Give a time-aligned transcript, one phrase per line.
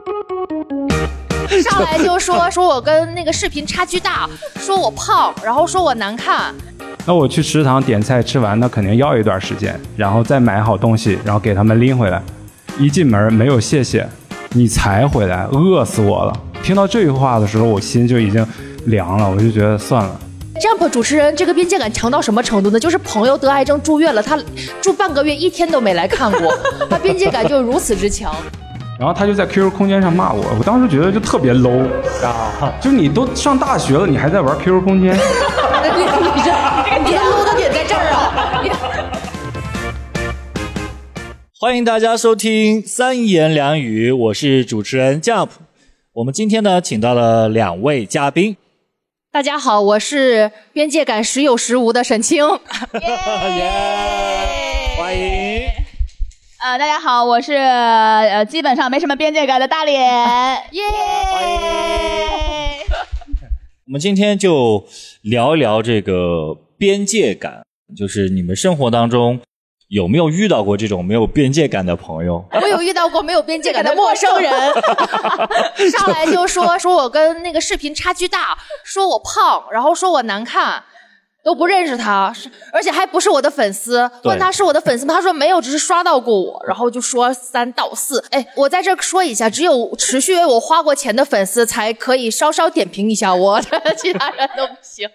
[1.62, 6.54] 上来就说 说我跟那个视频差距大，说我胖，然后说我难看。
[7.06, 12.22] 那我去食堂点菜吃完，那肯定要一段时间，然后再买好东西，然后给他们拎回来。
[12.78, 14.06] 一进门没有谢谢，
[14.50, 16.32] 你才回来，饿死我了。
[16.62, 18.46] 听到这句话的时候，我心就已经
[18.86, 20.20] 凉了，我就觉得算了。
[20.60, 22.78] Jump 主持人这个边界感强到什么程度呢？
[22.78, 24.38] 就是朋友得癌症住院了，他
[24.80, 26.54] 住半个月一天都没来看过，
[26.88, 28.34] 他边界感就如此之强。
[29.00, 31.88] 然后他就在 QQ 空间上骂我，我当时觉得就特别 low
[32.22, 35.14] 啊，就是你都上大学了，你还在玩 QQ 空间。
[35.14, 36.50] 你你这
[36.98, 38.28] 你的 low 的点在这儿啊！
[41.58, 45.48] 欢迎大家收听三言两语，我是主持人 Jump。
[46.12, 48.58] 我们今天呢，请到了两位嘉宾，
[49.32, 52.46] 大家好，我是边界感时有时无的沈清。
[52.92, 54.59] 欢迎。
[56.62, 59.98] 呃，大家好，我是呃基本上没什么边界感的大脸，
[60.72, 60.82] 耶！
[63.86, 64.86] 我们今天就
[65.22, 67.62] 聊一聊这个边界感，
[67.96, 69.40] 就是你们生活当中
[69.88, 72.44] 有没有遇到过这种没有边界感的朋友？
[72.60, 74.52] 我有遇到过没有边界感的陌生人，
[75.98, 80.84] 上来就说说我跟那个视频差距大，说我胖，然后说我难看。
[81.42, 84.10] 都不认识他，是而且还不是我的粉丝。
[84.22, 85.14] 对问他是我的粉丝吗？
[85.14, 86.62] 他说没有，只是刷到过我。
[86.66, 88.22] 然后就说三道四。
[88.30, 93.60] 哎，我在这说一下，只有持续为我花过钱的粉丝才可以稍稍点评一下我，
[93.96, 95.08] 其他人都不行。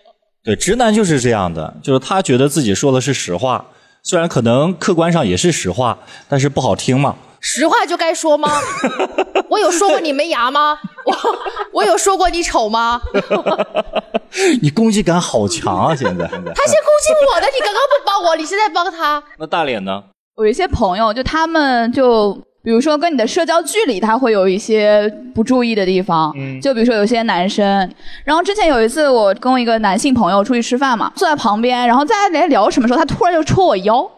[0.44, 3.66] 对，直男就是这样的，就是他觉得自己说的是实话，
[4.03, 7.16] 虽然可能客观上也是实话，但是不好听嘛。
[7.40, 8.50] 实话就该说吗？
[9.50, 10.78] 我有说过你没牙吗？
[11.06, 11.14] 我
[11.74, 13.02] 我有说过你丑吗？
[14.62, 15.96] 你攻击感好强啊！
[15.96, 16.52] 现在，现在。
[16.54, 19.22] 他先攻击我的，你刚刚不帮我，你现在帮他。
[19.38, 20.04] 那大脸呢？
[20.36, 26.34] 我有一些朋友，就他们就比如说跟你的社交距离，他会有一些不注意的地方。
[26.36, 27.90] 嗯就比如说有些男生，
[28.26, 34.09] 然后之前有一次我跟我一个男性朋友出去吃饭嘛，坐在旁边，然后在在聊什么时候，他突然就戳我腰。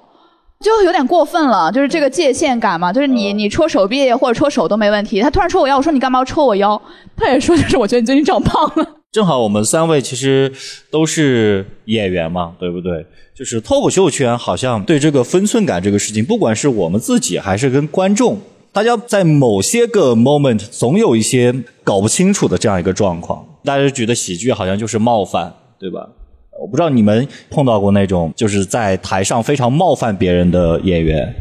[0.59, 6.81] 就有点过分了，就是这个界限感嘛，就是你你戳手臂或者戳手都没问题，他突然戳我腰，我说你干嘛要戳我腰？
[7.15, 8.87] 他也说就是我觉得你最近长胖了。
[9.11, 10.51] 正好我们三位其实
[10.91, 13.05] 都是演员嘛，对不对？
[13.35, 18.39] 就是脱口秀圈好像对这个分寸感这个事情，不管是我们自己还是跟观众，
[18.71, 21.53] 大家在某些个 moment 总有一些
[21.83, 23.45] 搞不清楚的这样一个状况。
[23.63, 26.09] 大家就觉得喜剧好像就是冒犯，对吧？
[26.59, 31.33] 我不知道你们碰到过那种就是在台上非常冒犯别人的演员。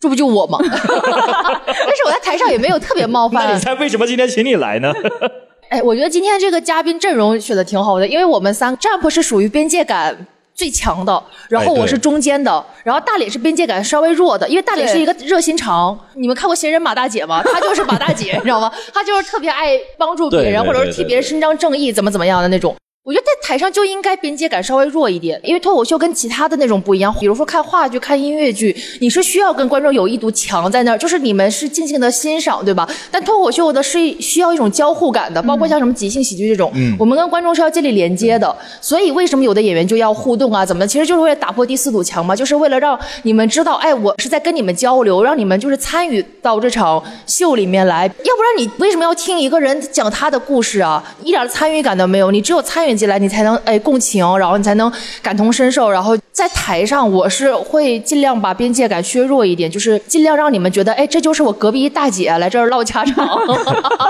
[0.00, 0.58] 这不就我吗？
[0.62, 3.46] 但是我在台上也没有特别冒犯。
[3.46, 4.92] 那你猜为什么今天请你来呢？
[5.70, 15.98] 哎，我觉得今天这个嘉宾阵容选的挺好的，因为我们三 Jump 是属于边界感最强的，然后我是中间的，然后大脸是边界感稍微弱的，因为大脸是一个热心肠。
[16.14, 17.42] 你们看过《闲人马大姐》吗？
[17.44, 18.70] 她就是马大姐， 你知道吗？
[18.92, 22.76] 她就是特别爱帮助别人，或者是替别人伸张正义，怎么怎么样的那种。
[23.04, 27.12] 我觉得在台上就应该边界感稍微弱一点，因为脱口秀跟其他的那种不一样。
[27.18, 32.88] 比如说看话剧、看音乐剧，你是需要跟观众有一堵墙在那儿，就是你们是静静的欣赏，对吧？
[33.10, 38.56] 但脱口秀的是需要一种交互感的，包括像什么即兴喜剧这种，我们跟观众是要建立连接的。
[38.80, 40.64] 所以为什么有的演员就要互动啊？
[40.64, 40.86] 怎么的？
[40.86, 48.06] 其实就是为了打破第四堵墙嘛，就是为了让你们知道，哎，我是在跟你们交流，让你们就是参与到这场秀里面来。
[48.06, 51.02] 要不然你为什么要听一个人讲他的故事啊？
[51.24, 52.30] 一点参与感都没有。
[52.30, 54.92] 你只有参与进来，你才能哎共情，然后你才能
[55.22, 55.90] 感同身受。
[55.90, 63.38] 然后在台上，我是会尽量把边界感削弱一点，就是尽量让你们觉得，哎，这就是我隔壁一大姐来这儿唠家常，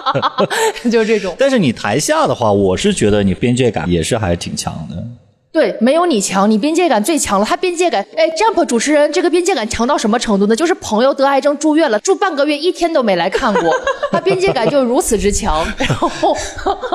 [0.90, 1.34] 就是这种。
[1.38, 4.96] 但是你台下的话，我是觉得你边界感也是还挺强的。
[5.52, 7.44] 对，没有你强，你边界感最强了。
[7.44, 10.56] 他边界感，哎，Jump 主持人这个边界感强到什么程度呢？
[10.56, 13.70] 就是朋友得癌症住院了，住半个月一天都没来看过，
[14.10, 15.62] 他边界感就如此之强。
[15.76, 16.34] 然后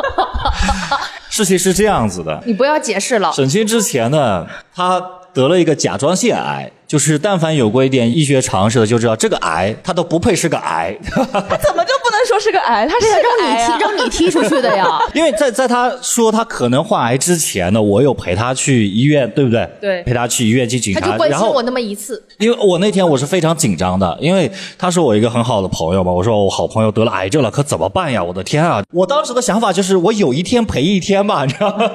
[1.38, 5.00] 事情是这样子的，你不要解释了，沈清之前呢，他
[5.32, 12.88] 得了一个甲状腺癌，就是但凡有过一点医学常识的就知道，这个癌他都不配是个癌， 怎么就不能说是个癌？
[12.90, 13.80] 他是让你踢！
[13.84, 15.00] 让你踢出去的呀。
[15.14, 19.70] 因为在在他说他可能患癌之前呢，我有陪他去医院，对不对？
[19.82, 26.12] 对陪他去医院去检查，他就关心我那么一次，因为我那天我是非常紧张的，因为他是我一个很好的朋友嘛。
[26.12, 28.24] 我说我好朋友得了癌症了，可怎么办呀？
[28.24, 28.82] 我的天啊！
[28.94, 31.90] 我当时的想法就是我有一天陪一天吧，你知道吗？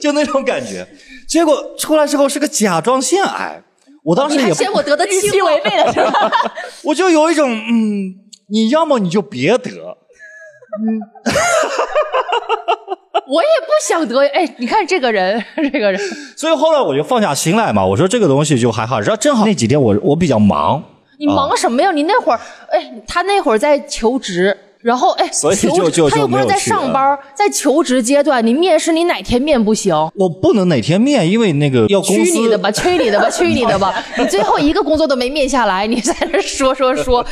[0.00, 0.86] 就那种感觉。
[1.26, 3.62] 结果出来之后是个甲状腺癌，
[4.10, 6.32] 我当时你还也嫌我得的预轻期违背了是吧？
[6.82, 8.12] 我就有一种嗯，
[8.48, 10.98] 你要么你就别得，嗯
[13.28, 14.18] 我也不想得。
[14.26, 15.40] 哎，你看这个人，
[15.72, 16.00] 这个人，
[16.36, 17.86] 所以后来我就放下心来嘛。
[17.86, 20.82] 我说这个东西就还好，然后正好那几天我我比较忙，
[21.20, 21.92] 你忙什么呀？
[21.92, 22.40] 你那会儿，
[22.72, 24.58] 哎，他那会儿在求职。
[24.82, 29.94] 然后哎，所以求就就他又不是在上班，在求职阶段，你面试你哪天面不行？
[30.14, 33.92] 我不能哪天面，因为那个要公司去你的吧， 去你的吧，去你的吧！
[34.18, 37.24] 你最后一个工作都没面下来，你在那说说说，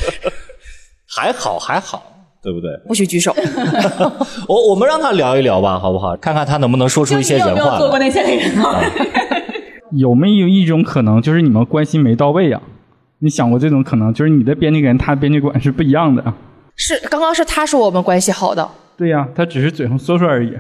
[1.09, 2.03] 还好还好，
[2.43, 2.71] 对不对？
[2.87, 3.35] 不许举手。
[4.47, 6.15] 我我们让他聊一聊吧，好不好？
[6.17, 7.99] 看看他能不能说出一些人话做过。
[7.99, 8.83] 那些人啊？
[9.93, 12.61] 有没有一种可能，就是你们关系没到位啊？
[13.21, 16.35] 你想过这种可能，就是你的边界感，他的边界感是不一样的啊？
[16.89, 20.57] 是刚刚是他说我们关系好的，对呀、他只是嘴上说说而已。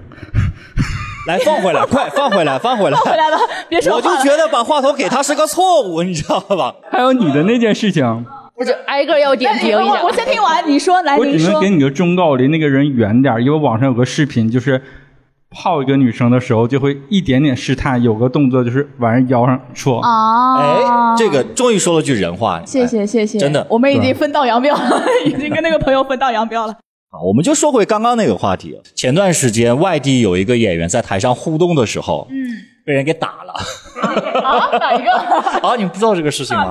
[1.26, 2.96] 来放回来，快放回来，放回来。
[3.00, 3.38] 放回来吧，
[3.68, 4.08] 别说我就。
[4.22, 6.74] 觉得把话筒给他是个错误，你知道吧？
[6.90, 8.04] 还有你的那件事情，
[8.54, 10.02] 我就挨个要点评一下。
[10.02, 14.82] 我我先听完，你说来，我您说只能给你个忠告，离那个人远点儿，因为网上有个视频，就是
[15.50, 20.00] 泡一个女生的时候，就会一点点试探，有个动作就是往人腰上戳。
[20.00, 20.58] 啊。
[20.58, 22.62] 哎，这个终于说了句人话。
[22.66, 26.72] 谢谢哎谢谢，真的我们已经分道扬镳了， 已经跟那个朋友分道扬镳了。
[27.10, 28.78] 啊，我们就说回刚刚那个话题。
[28.94, 32.36] 前段时间外地有一个演员在台上互动的时候，嗯，
[32.84, 33.54] 被人给打了。
[34.44, 35.10] 啊，哪一个？
[35.66, 36.70] 啊，你不知道这个事情吗？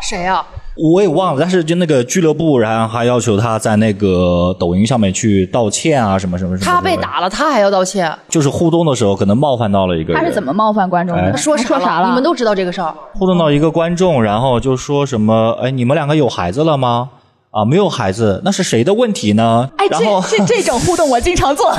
[0.00, 0.44] 谁啊？
[0.76, 6.70] 我也忘了，但是就那个俱乐部，然后还要求他在那个抖音上面去道歉啊，什么什么什么。
[6.70, 8.12] 他被，打了，他还要道歉？
[8.28, 10.20] 就是互动的时候可能冒犯到了一个人。
[10.20, 11.30] 他是怎么冒犯观众哎的？
[11.32, 12.08] 他说说啥了？
[12.08, 12.92] 你们都知道这个事儿。
[13.14, 15.56] 互动到一个观众，然后就说什么？
[15.62, 17.10] 哎，你们两个有孩子了吗？
[17.50, 19.68] 啊，没有孩子，那是谁的问题呢？
[19.76, 21.72] 哎，然后这这这种互动我经常做。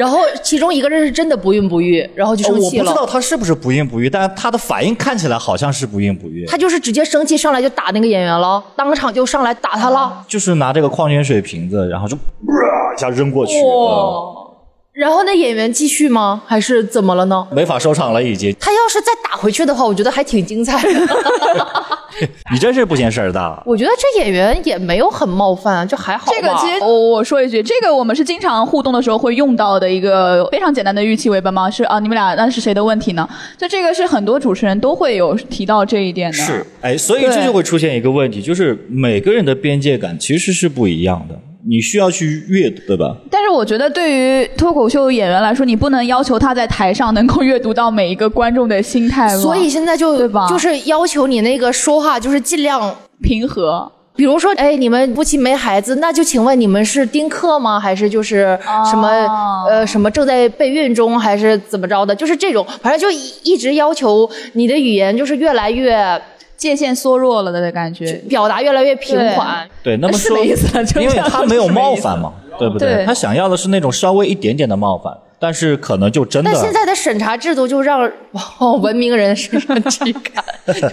[0.00, 2.84] 然后其中一个人是真的不孕不育，然后就哦生气了。
[2.84, 6.46] 我不知道他是不是不孕不育，但他的反应看起来好像是不孕不育。
[6.46, 10.24] 他就是直接生气上来就打那个演员了，当场就上来打他了。
[10.26, 14.46] 就是拿这个矿泉水瓶子，然后就一下扔过去，呃
[14.92, 16.42] 然后那演员继续吗？
[16.46, 17.46] 还是怎么了呢？
[17.52, 18.56] 没法收场了已经。
[18.58, 21.00] 他要是再打回去的话，我觉得还挺精彩的。
[22.52, 23.62] 你真是不嫌事儿大。
[23.64, 26.32] 我觉得这演员也没有很冒犯，就还好吧。
[26.34, 31.70] 这个其实我我说一句，这个我们是经常互动的时候会用到的一个非常简单的预期为本吗？
[31.70, 33.28] 是啊，你们俩那是谁的问题呢？
[33.56, 36.36] 就这个是很多主持人都会有提到这一点的。
[36.36, 43.16] 是，哎，所以这就会出现一个问题，就是每个人的边界感其实是不一样的，你需要去阅读，对吧？
[43.30, 52.94] 但是我觉得，对于脱口秀演员来说，你不能要求他在台上能够阅读到每一个观众的心态吧，所以现在就对吧就是要求你那个说话就是尽量。
[53.22, 53.90] 平和。
[54.16, 57.78] 比如说，哎，你们夫妻没孩子，那就请问你们是丁克吗？
[57.78, 58.58] 还是就是
[58.90, 62.14] 什么、哦呃什么正在备孕中，还是怎么着的？
[62.14, 66.20] 就是这种，反正就一一直要求你的语言就是越来越
[66.60, 69.66] 界限缩弱了的感觉，表达越来越平缓。
[69.82, 73.02] 对，那么是说，没意思了就因为他没有冒犯嘛，对不对？
[73.06, 78.00] 他想要的是那种稍微一点点的冒犯，但是可能就真的但现在的审查制度就让
[78.32, 78.44] 往
[78.82, 80.44] 文明人身上去看，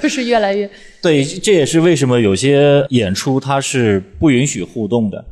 [0.01, 0.69] 就是越来越
[1.03, 5.25] 对，这也是为什么有些演出它是不允许互动的，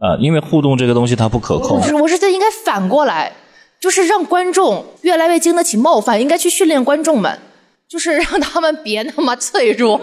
[0.00, 1.78] 呃，因为互动这个东西它不可控。
[1.78, 1.86] 我。
[1.86, 3.30] 是我是觉得应该反过来，
[3.78, 7.38] 就是让观众越来越经得起冒犯，应该去训练观众们，
[7.88, 9.96] 就是让他们别那么脆弱，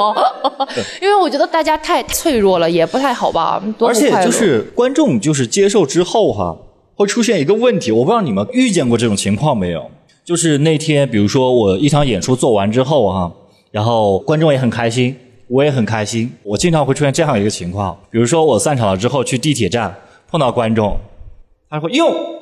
[1.02, 3.62] 因为我觉得大家太脆弱了，也不太好吧。
[3.78, 6.58] 多而且就是观众就是接受之后哈，
[6.96, 9.92] 会出现一个问题，我不知道你们遇见过这种情况没有？
[10.24, 13.30] 就是那天，比如说我一场演出做完之后哈，
[13.72, 15.14] 然后观众也很开心，
[15.50, 19.94] 我也很开心，我经常会出现这样一个情况，比如说我散场了之后去地铁站
[20.32, 20.98] 碰到观众，
[21.70, 22.33] 他说哟。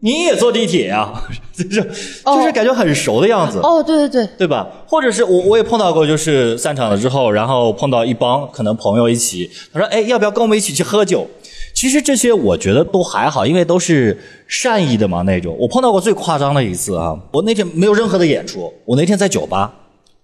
[0.00, 1.12] 你也坐地铁呀、
[1.52, 1.82] 就是
[2.24, 3.58] 就是感觉很熟的样子。
[3.62, 4.66] 哦，对对对，对吧？
[4.86, 11.26] 或者是我我也碰到过，就是散场了之后，然后碰到一帮可能朋友一起，他说：“哎，要不要跟我们一起去喝酒？”
[11.74, 15.56] 其实这些我觉得都还好，因为都是善意的嘛那种。
[15.58, 19.72] 我碰到过最夸张的一次啊，我那天没有任何的演出，我那天在酒吧，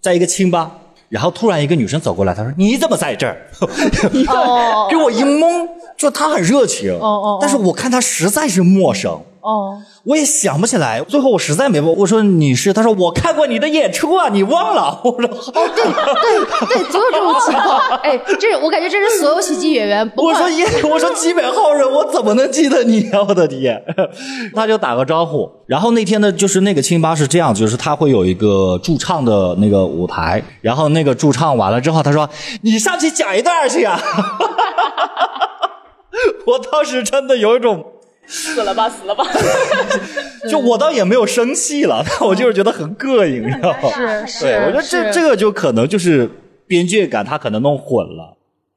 [0.00, 0.70] 在一个清吧，
[1.08, 3.36] 然后突然一个女生走过来，她说：“你怎么在这儿？”
[4.28, 9.20] 哦 给我一懵，就她很热情，哦哦但是我看她实在是陌生。
[9.44, 12.72] 哦，我也想不起来，最后我实在没问，我说你是？
[12.72, 14.98] 他说我看过你的演出啊，你忘了？
[15.04, 17.78] 我说哦，对对对，总有这种情况。
[18.02, 23.20] 哎，这我感觉这是所有喜剧演员，我说耶，我说几百号人，我怎么能记得你啊？
[23.28, 23.84] 我的天！
[24.56, 25.50] 他就打个招呼。
[25.66, 32.26] 然后那天呢，就是那个清吧是这样，就是他会有一个驻唱的那个舞台，然后那个驻唱完了之后，他说
[32.62, 34.00] 你上去讲一段去啊。
[36.46, 37.84] 我当时真的有一种。
[38.26, 39.24] 死了吧，死了吧。
[40.48, 43.90] 就我倒也没有生气了，但我就是觉得很膈应，你知道吗？
[43.94, 46.28] 是是，对，我觉得这这个就可能就是
[46.66, 48.36] 边界感，他可能弄混了，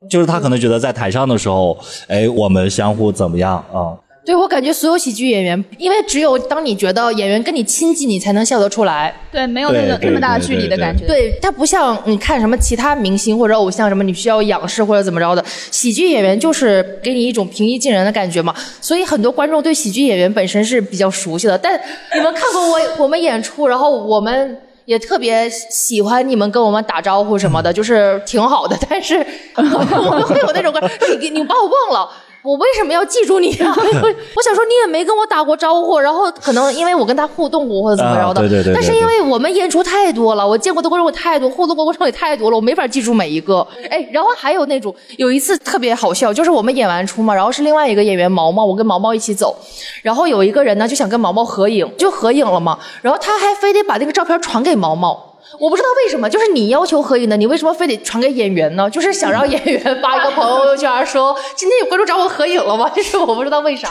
[0.10, 1.78] 就是他可能觉得在台上的时候，
[2.08, 3.98] 哎，我们相互怎么样啊？
[4.28, 9.16] 对我感觉所有喜剧演员，因为只有当你觉得演员跟你亲近，你才能笑得出来。
[9.32, 11.08] 对，没有那个那么大对对对距离的感觉。
[11.08, 15.42] 对他不像你看什么其他明星或者偶像什么，你需要仰视或者怎么着的。
[15.72, 21.58] 喜剧演员就是给你一种平易近人的感觉嘛，所以很多观众对喜剧演员本身是比较熟悉的。
[21.58, 21.80] 但
[22.14, 24.58] 你们看过我我们演出，然后我们。
[24.88, 28.74] 也特别喜欢你们跟我们打招呼什么的，就是挺好的。
[28.90, 29.16] 但是
[29.58, 30.82] 我们会有那种感，
[31.20, 32.10] 你你把我忘了。
[32.48, 33.76] 我为什么要记住你啊？
[33.76, 43.68] 我想说你也没跟我打过招呼，然后可能因为我跟他互动过或者怎么着的，啊对对对对但是因为我们演出太多了，我见过的观众也太多，互动过观众也太多了，我没法记住每一个。
[43.90, 49.54] 哎，然后还有那种有一次特别好笑，就是我们演完出嘛，然后是另外一个演员毛毛，我跟毛毛一起走，
[50.02, 55.27] 然后有一个人呢就想跟毛毛合影，就合影了嘛，然后他还非得把那个照片传给毛毛。
[55.60, 58.90] 我不知道为什么，就是你要求合影的，你为什么非得传给演员呢？
[58.90, 62.90] 就是想让演员发一个朋友圈说今天有观众找我合影了吗？
[62.96, 63.90] 就是我不知道为啥。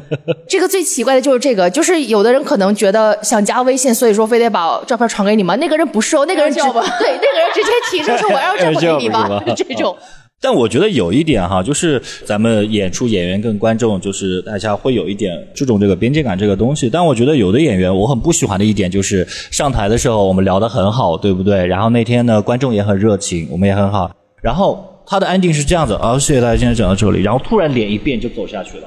[0.48, 5.56] 这个最奇怪的就是这个，就是有的人可能觉得想加微信，所以说非得把照片传给你吗？
[5.56, 9.96] 那个人不是哦，那个人直对那个人直接提出说我要这么给你 吧要不是吧，这种。
[10.40, 16.88] 但我觉得有一点哈，就是咱们演出演员跟观众，就是大家会有一点注重这个边界感这个东西。
[16.88, 21.66] 但我觉得有的演员，我很不喜欢的一点就是上台的时候我们聊得很好，对不对？
[21.66, 24.10] 然后那天呢，观众也很热情，我们也很好。
[24.40, 28.84] 然后他的安定是这样子啊，谢谢大家今天讲到这里，然后突然脸一变就走下去了。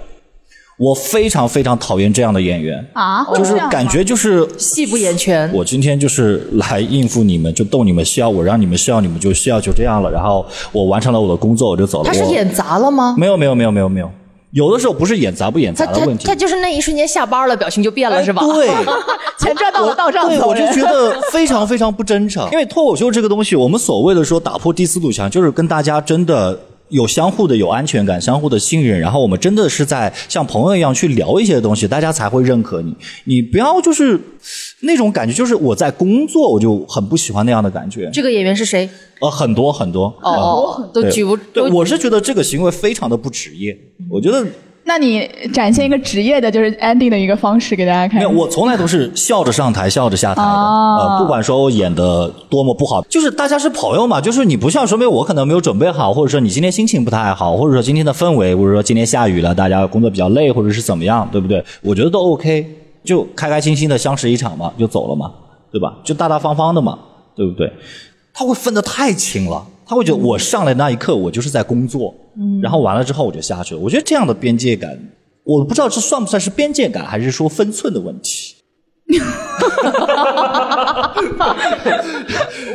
[0.82, 10.10] 我非常非常讨厌这样的演员，啊，就是感觉就是戏不言全，我今天就是来应付你们，就逗你们笑，我让你们笑，你们就笑，就这样了。
[10.10, 12.08] 然后我完成了我的工作，我就走了。
[12.08, 13.14] 他是演砸了吗？
[13.16, 14.10] 没有没有没有没有没有，
[14.54, 18.42] 有的时候不是演砸不演砸的问题他，就是那一瞬间下班了，表情就变了，哎是吧？
[18.44, 18.68] 对，
[19.38, 22.44] 钱赚到了到账对，我就觉得非常非常不真诚。
[22.52, 26.58] 因为脱口秀这个东西，我们所谓的说打破第四堵墙，就是跟大家真的。
[26.92, 32.96] 有相互的有安全感，相互的信任，然后我们真的是在像朋友一样去聊一些东西，大家才会认可你。
[33.24, 34.20] 你不要就是
[34.82, 38.10] 那种感觉，就是我在工作，我就很不喜欢那样的感觉。
[38.14, 38.88] 这个演员是谁？
[39.22, 43.78] 呃，很多很多哦哦，都对举不对，我是觉得这个行为非常的不职业。
[44.10, 44.46] 我觉得
[44.92, 48.18] 那你展现一个职业的，就是 ending 的一个方式给大家看。
[48.18, 50.50] 没有，我从来都是笑着上台，笑着下台的。
[50.50, 61.64] 哦呃，不管说我演的多么不好，就是大家是朋友嘛，就是你不笑，说明我可能没有准备好，或者说你今天心情不太好，或者说今天的氛围，或者说今天下雨了，大家工作比较累，或者是怎么样，对不对？
[61.82, 62.66] 我觉得都 OK，
[63.06, 65.32] 就开开心心的相识一场嘛，就走了嘛，
[65.72, 65.94] 对吧？
[66.04, 67.00] 就大大方方的嘛，
[67.34, 67.72] 对不对？
[68.34, 72.16] 他会分得太清了，他会觉得我上来那一刻我就是在工作，
[72.64, 73.82] 然后完了之后我就下去了。
[73.82, 74.98] 我觉得这样的边界感，
[75.44, 78.56] 我不知道这算不算是边界感，还是说分寸的问题。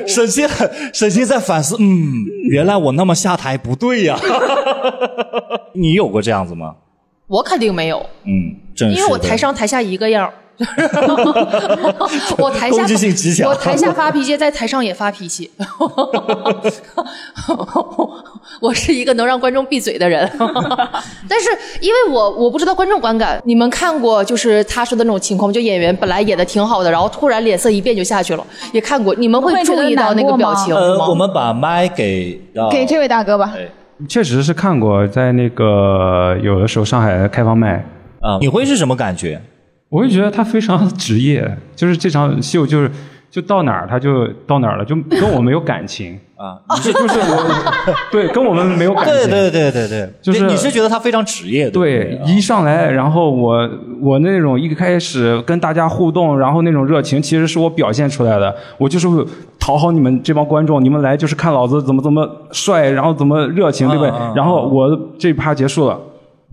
[0.06, 0.46] 沈星，
[0.92, 4.20] 沈星在反思，嗯，原来我那么下台不对呀、
[5.72, 6.76] 你有过这样子吗？
[7.28, 10.34] 我肯定没有，嗯，正是因为我台上台下一个样儿。
[12.38, 15.50] 我台下攻击性极强我台下发脾气，在台上也发脾气。
[18.60, 20.26] 我是一个能让观众闭嘴的人，
[21.28, 25.52] 但是因为我我不知道观众观感，你们看过就是他说的那种情况？
[25.52, 31.08] 就演员本来演的挺好的，然后突然脸色一变就下去了，也看过，你们会注意到那个表情吗呃，吗？
[31.08, 33.52] 我们把麦给给这位大哥吧。
[33.54, 33.68] 哎
[34.10, 37.82] 确实是看过，在那个有的时候上海开放麦，
[38.20, 39.40] 啊，你会是什么感觉？
[39.96, 42.90] 我就觉得他非常职业， 就是这场秀就是
[43.30, 47.72] 就到哪儿他就到哪儿了，就 跟我没有感情啊，是就是我
[48.12, 53.68] 对跟我们没有感情，对对对对对，就是你是觉得他非常职业，对对，一上来，然后我
[54.02, 58.54] 我那种一开始跟大家互动，然后那种热情，其实是我表现出来的。
[58.76, 59.24] 我就是为
[59.58, 64.32] 讨好你们这帮观众，你们来就是看老子怎么怎么帅，然后怎么热情，对不对啊啊啊？
[64.36, 65.98] 然后我这一趴结束了。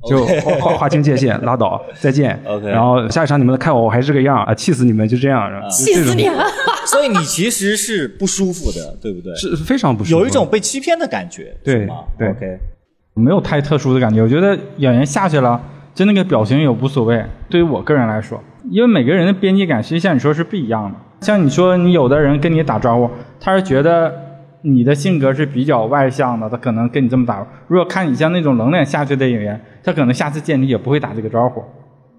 [0.05, 0.25] 就
[0.59, 2.37] 划划清界限， 拉倒，再见。
[2.45, 5.41] OK 然后下一场你们看我，我还是这个样啊，气死你们，就这样。
[5.41, 6.43] 啊气死你了！
[6.85, 9.33] 所以你其实是不舒服的，对不对？
[9.35, 10.19] 是非常不舒服。
[10.19, 12.59] 有一种被欺骗的感觉，对是吗对，OK，
[13.13, 14.21] 没有太特殊的感觉。
[14.21, 15.61] 我觉得演员下去了，
[15.95, 17.23] 就那个表情也无所谓。
[17.49, 20.95] 对于我个人来说，因为每个人的边界感其实像你说是不一样的。
[21.21, 24.13] 像你说，你有的人跟你打招呼，他是觉得
[24.65, 27.45] 你的性格是比较外向的，他可能跟你这么打。
[27.67, 31.61] 如果看你像那种冷脸下去的演员，他可能下次见你也不会打这个招呼。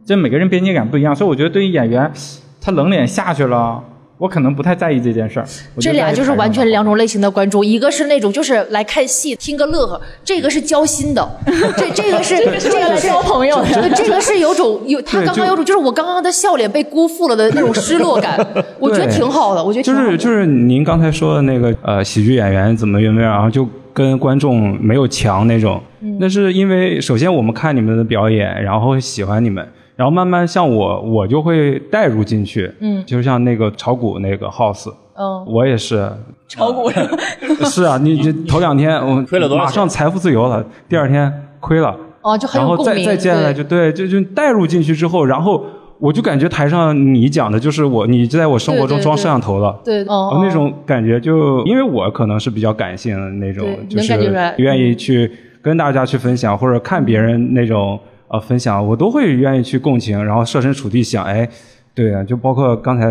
[0.04, 2.12] 这每个人边界感不一样，所以我觉得对于演员，
[2.60, 3.82] 他冷脸下去了，
[4.18, 5.46] 我可能不太在意这件事儿。
[5.80, 11.28] 这俩就是完全两种类型的观众，一个是那种就是来看戏听个乐呵，这个是交心的，
[11.76, 13.64] 这这个是这个是交朋友
[13.96, 18.38] 这个是有种有他刚刚有种就是我刚刚的笑脸被辜负了的那种失落感，
[18.78, 25.82] 我觉得挺好的，我觉得挺好的就是就是您刚才说的那个呃喜剧演员怎么怎么样，然后就跟观众没有墙那种。
[26.00, 32.72] 嗯那是因为首先我们看你们的表演，然后喜欢你们，然后慢慢像我，我就会带入进去。
[32.80, 36.10] 嗯就像那个炒股那个 house，嗯，我也是。
[36.46, 37.16] 炒股是吧
[37.64, 41.96] 是啊，你你头两天我亏了多少马上财富自由了，第二天亏了。
[42.20, 43.04] 哦，就很然后再有共鸣。
[43.06, 45.64] 再接下来就对，就就带入进去之后，然后
[45.98, 49.74] 我就感觉台上你讲的就是我，你就在我生活中装摄像头了。
[49.84, 55.30] 对，哦哦，那种感觉就，因为我可能是比较感性的那种，就是愿意去
[55.62, 61.48] 跟大家去分享，或者看别人那种呃分享，我都会愿意去共情，然后设身处地想，哎，
[61.94, 63.10] 对啊，就包括刚才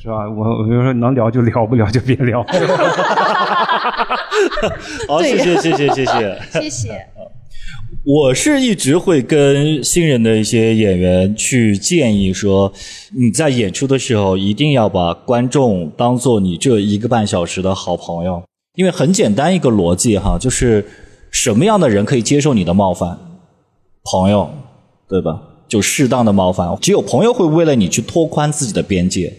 [0.00, 2.44] 是吧，我我就说能聊就聊，不聊就别聊。
[5.08, 6.38] 好，谢谢谢谢谢谢。
[6.52, 7.06] 谢谢。
[8.04, 12.72] 我是一直会跟新人的一些演员去建议说，
[13.16, 18.40] 你在演出的时候一定要把观众当做你这一个半小时的好朋友，
[18.76, 20.84] 因为很简单一个逻辑哈，就是
[21.32, 23.18] 什么样的人可以接受你的冒犯？
[24.10, 24.48] 朋友，
[25.08, 25.40] 对吧？
[25.68, 29.32] 就适当的冒犯，只有朋友会为了你去拓宽自己的边界。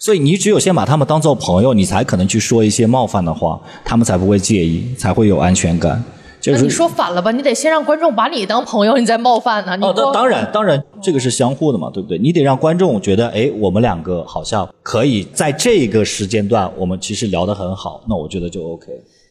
[0.00, 6.02] 所以你只有先把他们当做朋友，你才可能去说一些冒犯的话，他们才不会介意，才会有安全感。
[6.40, 7.32] 就是那你说反了吧？
[7.32, 9.76] 你得先让观众把你当朋友，你再冒犯呢。
[9.76, 12.16] 你当当然，当然，这个是相互的嘛，对不对？
[12.16, 18.86] 你得让观众觉得，哎，我们两个好像可以在这个时间段，我们其实聊得很好，那我觉得就 OK。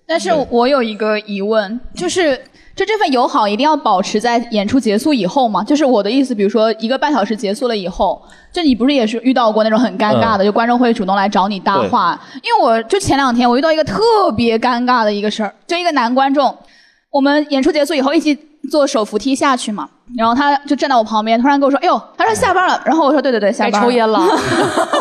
[0.05, 2.39] 但是我有一个疑问，就是
[2.77, 5.63] 就这份友好一定要保持在演出结束以后嘛？
[5.63, 8.21] 就是我的意思，比如说一个半小时结束了以后，
[8.53, 12.17] 就你不是也是遇到过那种很尴尬的，就观众会主动来找你搭话？
[12.43, 16.55] 因为我就前两天我遇到一个特别尴尬的一个事儿，就一个男观众，
[17.09, 18.37] 我们演出结束以后一起
[18.69, 24.21] 坐手扶梯下去嘛，然后他就站在我旁边，突然跟我说：“哎呦，他说下班了。”然后我说：“对对对，下该班抽烟了。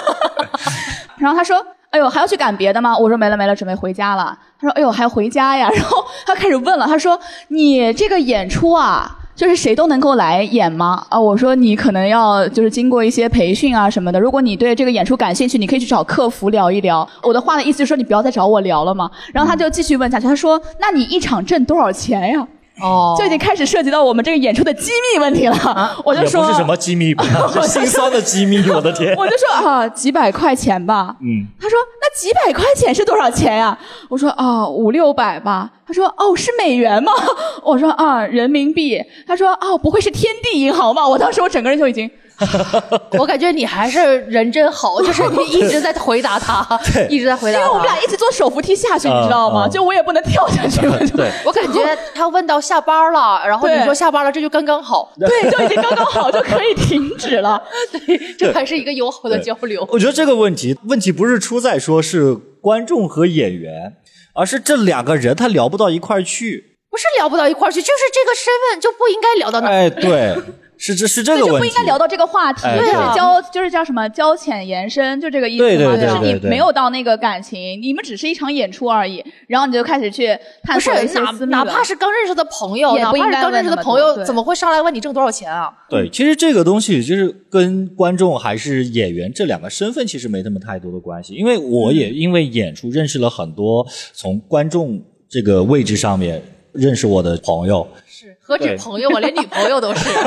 [1.19, 1.65] 然后他说
[1.97, 14.21] ：“哎呦，还要去赶别的吗？”我说：“没了没了，准备回家了。”他说：“哎呦，还要回家呀？” 然后他开始问了，他说：“你这个演出啊，就是谁都能够来演吗？”啊，我说：“你可能要就是经过一些培训啊什么的。
[14.21, 19.11] 如果你对这个演出感兴趣，你可以去找客服聊一聊。”我的话的意思就是说，你不要再找我聊了嘛。
[19.33, 22.47] 然后他就继续问下去，他说：“那你一场挣多少钱呀？”
[22.81, 25.97] 哦，就已经开始涉及到我们这个演出的机密问题了。
[26.05, 27.15] 我就说是什么机密
[27.67, 29.15] 心酸的机密，我的天。
[29.17, 31.17] 我就说啊，几百块钱吧。
[31.21, 33.79] 嗯，他说那几百块钱是多少钱呀？
[34.09, 35.71] 我说啊，五六百吧。
[35.87, 37.13] 他说哦，是美元吗？
[37.65, 39.01] 我说啊，人民币。
[39.27, 41.07] 他说哦，不会是天地银行吧？
[41.07, 42.11] 我当时我整个人就已经
[43.19, 46.67] 我感觉你还是人真好，就是你一直在回答他，
[47.09, 47.59] 一直在回答。
[47.59, 49.67] 因为我们俩一起坐手扶梯下去，你知道吗？
[49.69, 50.99] 就我也不能跳下去了。
[51.07, 57.63] 就对，我感觉他问到下班了，然后你说下班了，这就刚刚好，对，就已经刚刚好就可以停止了。
[57.91, 59.87] 对，这还是一个友好的交流。
[59.91, 63.95] 我觉得这个问题问题不是出在说是观众和演员，
[64.35, 66.73] 而是这两个人他聊不到一块儿去。
[66.89, 69.71] 不是聊不到一块儿去，就是这个身份就不应该聊到那儿。
[69.71, 70.35] 哎，对，
[70.79, 71.53] 是这是这，个问题。
[71.53, 75.69] 就不应该聊到这个话题，就是哎对交，就是叫什么交浅言深，就这个意思嘛。
[75.69, 80.29] 对对对就是你对对没有到那个感情，你们只是一场演出而已，然后你就开始去
[80.63, 85.73] 探不是索一些哪私密了哪怕是刚认识的朋友，哪也不应该怕是刚认识的朋友，怎么会上来问你挣多少钱啊？
[85.89, 100.09] 对，其实这个东西就是跟观众还是演员这两个身份其实没那么太多的关系，因为我也因为演出认识了很多从观众这个位置上面认识我的朋友，是何止朋友我，连女朋友都是。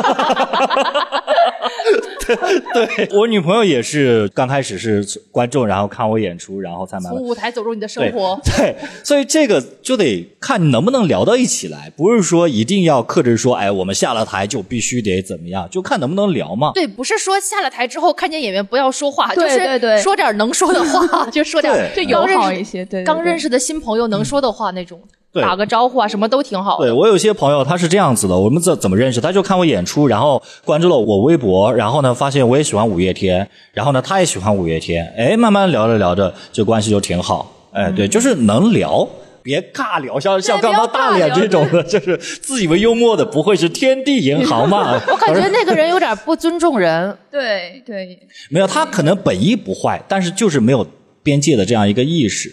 [2.73, 8.39] 对我女朋友也是刚开始是观众，然后看我演出，然后才慢慢从舞台走入你的生活。
[8.43, 16.71] 对，所以这个就得看能不能聊到一起来，不是说一定要克制说，哎，我们下了台就必须得怎么样，就看能不能聊嘛。
[16.75, 22.85] 对，不是说下了台之后看见演员不要说话，就是对对说点能说的话， 就说点对就友刚认识好一些。
[22.85, 23.49] 对，刚认识。
[23.49, 26.85] 的新朋友能说的话那种，对打个招呼啊，什么都挺好的。
[26.85, 29.21] 对我有些朋友他是这样子的，我们怎怎么认识？
[29.21, 37.51] 他就看我演出，然后关注了我微博，然后呢发现我也喜欢五月天，然后呢他也喜欢五月天，哎，慢慢聊着聊着，这关系就挺好。
[37.71, 39.07] 哎，对，就是能聊。
[39.41, 44.99] 别尬聊，像像刚刚大脸这种的，就是自以为幽默的，不会是天地银行嘛？
[45.09, 47.17] 我感觉那个人有点不尊重人。
[47.31, 50.85] 对对，没有，他可能本意不坏，但是就是没有
[51.23, 52.51] 边界的这样一个意识。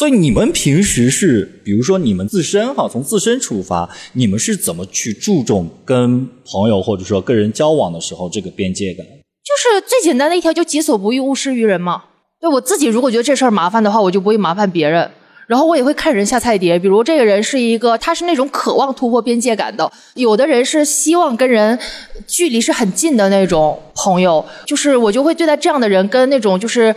[0.00, 9.04] 所以你们平时是，比如说你们自身哈，从自身出发，你们是怎么去注重跟朋友或者说跟人交往的时候这个边界感？
[9.04, 12.04] 就是最简单的一条，就己所不欲，勿施于人嘛。
[12.40, 15.10] 对我自己，如果觉得这事儿麻烦的话，我就不会麻烦别人。
[15.46, 19.84] 然后我也会看人下菜碟，比如这个人是一个，他是那种渴望突破边界感的；
[20.14, 21.78] 有的人是希望跟人
[22.26, 26.94] 距离是很近的那种朋友，就是我就会对待这样的人跟那种就是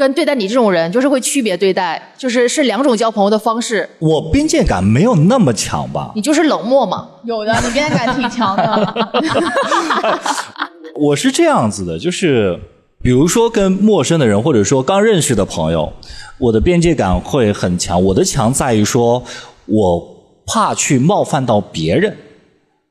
[0.00, 3.86] 跟对待你这种人，就是会区别对待，就是是两种交朋友的方式。
[3.98, 6.10] 我边界感没有那么强吧？
[6.14, 7.06] 你就是冷漠嘛。
[7.24, 9.10] 有的，你边界感挺强的。
[10.96, 12.58] 我是这样子的，就是
[13.02, 15.92] 比如说跟陌生的人，或者说刚认识的朋友，
[16.38, 18.02] 我的边界感会很强。
[18.02, 19.22] 我的强在于说，
[19.66, 22.16] 我怕去冒犯到别人，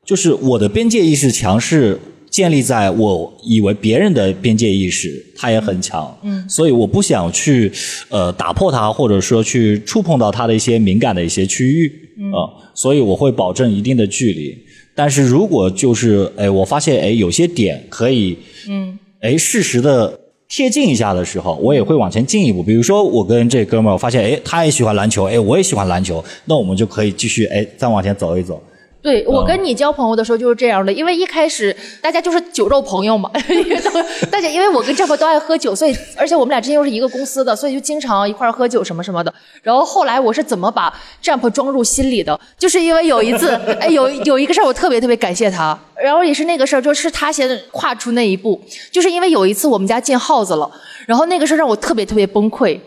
[0.04, 7.70] 就是我的边界意识强是建立在我以为别人的边界意识他也很强，嗯，所以我不想去
[8.08, 12.30] 呃打破他，或者说去触碰到他的一些敏感的一些区域，嗯、
[12.72, 14.56] 所以我会保证一定的距离。
[14.94, 18.36] 但是如果就是哎，我发现哎有些点可以，
[18.68, 22.62] 嗯，哎适时的贴近一下的时候，我也会往前进一步。
[22.62, 28.62] 比如说我跟这哥们儿，我发现哎他也喜欢篮球，哎我也喜欢篮球，那我们就可以继续哎再往前走一走。
[29.02, 33.90] 对我跟你交朋友的时候就是这样的，因为一开始大家就是酒肉朋友嘛，因为都
[34.30, 39.32] 大家因为我跟丈夫都爱喝酒，所以而且 我们俩之前又是一个公司的，所以就经常一块儿喝酒什么什么的。
[39.62, 42.38] 然后后来我是怎么把丈夫装入心里的？
[42.58, 48.60] 就是因为有一次，哎，有有一个事儿我特别特别感谢他， 然后也是那个事儿，就是他先跨出那一步，
[48.90, 50.70] 就是因为有一次我们家进耗子了，
[51.06, 52.78] 然后那个事儿让我特别特别崩溃。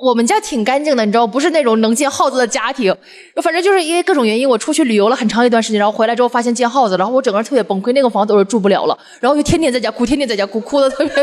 [0.00, 2.94] 我们家挺干净的，你知道，不是那种能见耗子的家庭。
[3.42, 11.14] 反正就是因为各种原因，我出去旅游了很长一段时间，然后回来之后发现见耗子，然后我整个人特别崩溃，那个房子我是住不了了，然后就天天在家哭，天天在家哭，哭的特别。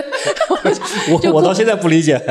[1.22, 2.22] 就 我我到现在不理解，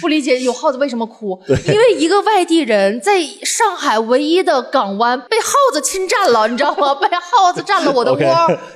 [0.00, 6.94] 不理解有耗子为什么哭，因为一个外地人在上海唯一的港湾被耗子侵占了，你知道吗？
[6.94, 8.18] 被耗子占了我的 窝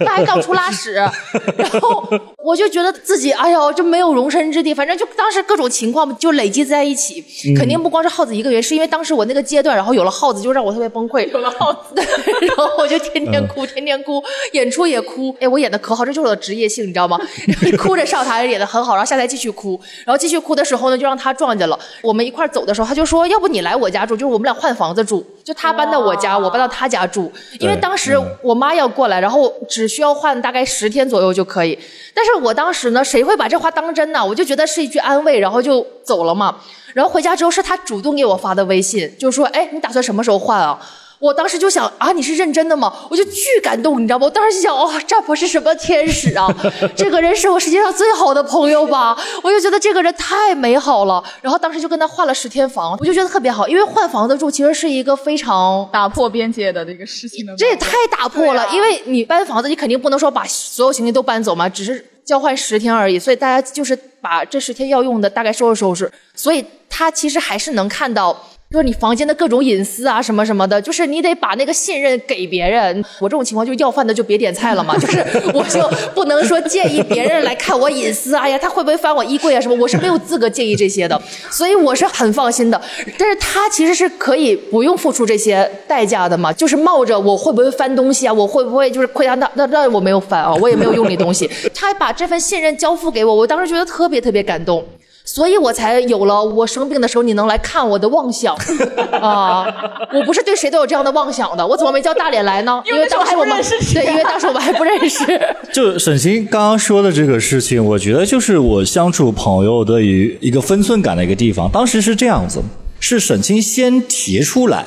[0.01, 0.92] 他还到处拉屎，
[1.57, 2.07] 然后
[2.44, 12.04] 我就觉得自己哎呦就没有容身之地，反正就当时各种情况就累积在一起，肯定不光是耗子一个人，是因为当时我那个阶段，然后有了耗子就让我特别崩溃，有了耗子， 对，
[12.48, 17.18] 然后我就天天哭，天天哭，演出也哭，哎，我演的可好，这就是我的职业性，你知道吗？
[17.78, 21.78] 哭着上台演的很好，然后下台继续哭，然后继续哭的时候呢，就让他撞见了。
[22.02, 27.30] 我们一块儿走的时候，他就说，要不你来我家住，就是我们俩换房子住，就他搬到我家，我搬到他家住，
[27.61, 31.78] 因为当时我妈要过来，然后只需要换大概十天左右就可以。
[32.14, 34.24] 但是我当时呢，谁会把这话当真呢？
[34.24, 36.56] 我就觉得是一句安慰，然后就走了嘛。
[36.98, 40.76] 然后回家之后是他主动给我发的微信，就说：“哎，你打算什么时候换啊？”
[41.20, 42.92] 我当时就想啊，你是认真的吗？
[43.08, 44.26] 我就巨感动，你知道吗？
[44.26, 46.52] 我当时就想，哦，占婆是什么天使啊？
[46.96, 49.16] 这个人是我世界上最好的朋友吧？
[49.44, 51.22] 我就觉得这个人太美好了。
[51.40, 68.38] 然后当时就跟他换了十天房，我就觉得特别好，因为换房子住其实是一个非常打破边界的这个事情的，这也太打破了，啊因为你搬房子，你肯定不能说把所有行李都搬走嘛，只是交换十天而已，所以大家就是把这十天要用的大概收拾收拾，所以他其实还是能看到。
[68.70, 73.02] 就是你房间的各种隐私啊，什么什么的，就是你得把那个信任给别人。
[73.18, 75.81] 我这种情况就要饭的就别点菜了嘛，就是我就
[76.14, 81.18] 不能说建议别人来看我隐私，哎呀，他会不会翻我衣柜啊什么，我是没有资格建议这些的，
[81.50, 82.78] 所以我是很放心的。
[83.16, 94.85] 但是他其实是可以不用付出这些代价的嘛，就是冒着我会不会翻东西啊，我会不会就是亏他那那那我没有翻啊，我也没有用你东西，他把这份信任交付给我，我当时觉得特别特别感动。
[95.29, 98.57] 所以我才有了我生病的时候你能来看我的妄想
[99.21, 99.67] 啊！
[100.14, 102.83] 我不是对谁都有这样的妄想的，我怎么没叫大脸来呢？
[102.87, 105.25] 因为当时我们那时候还不认识对，因为当时我们还不认识。
[105.71, 111.71] 就沈星刚刚说的这个事情，我觉得就是我相处朋友的一一个分寸感的一个地方。
[111.71, 112.62] 当时是这样子，
[112.99, 114.87] 是沈清先提出来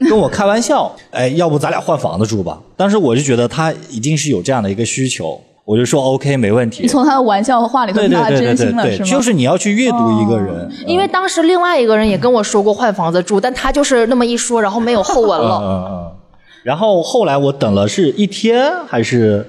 [0.00, 2.58] 跟我开玩笑，哎，要不咱俩换房子住吧？
[2.76, 6.88] 当时我就觉得他一定是有这样的一个需求，我就说 OK 没问题你。
[6.88, 9.04] 从他的玩笑和话里头对听到真心了，是吗？
[9.04, 15.60] 就是你要去阅读一个人，因为当时另外一个人也跟我说过换房子住，但他就是那么一说，然后没有后文嗯了。
[15.62, 16.12] 嗯嗯。
[16.62, 19.46] 然后后来我等了是一天还是，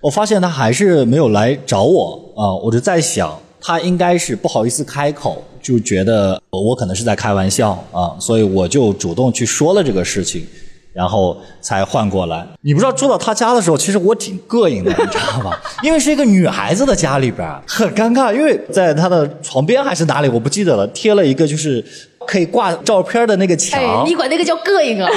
[0.00, 10.46] 我发现他还是没有来找我啊、我就在想他应该是不好意思开口，就觉得我可能是在开玩笑啊、所以我就主动去说了这个事情。
[10.92, 12.46] 然后才换过来。
[12.60, 15.60] 你不知道住到他家的时候，其实我挺膈应的， 你知道吧？
[15.82, 18.32] 因为是一个女孩子的家里边，很尴尬。
[18.32, 21.84] 因为在她的床边还是哪里，我不记得了，贴了一个就是
[22.26, 23.80] 可以挂照片的那个墙。
[23.80, 25.08] 哎，你管那个叫膈应啊？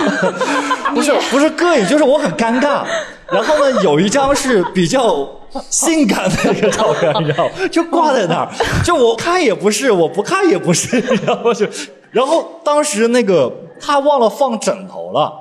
[0.96, 2.84] 不是不是膈应，就是我很尴尬。
[3.32, 5.28] 然后呢，有一张是比较
[5.72, 8.50] 性感的一个照片，你知道吗，就挂在那儿，
[8.86, 11.52] 就我看也不是，我不看也不是，你知道吗？
[11.54, 11.66] 就
[12.12, 15.34] 然后当时那个他忘了放枕头了，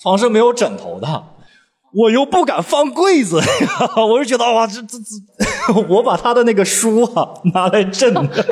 [0.00, 1.24] 床是没有枕头的。
[1.94, 3.40] 我又不敢放柜子，
[3.96, 8.44] 我就觉得哇，这这这，我把他的那个书啊拿来震的，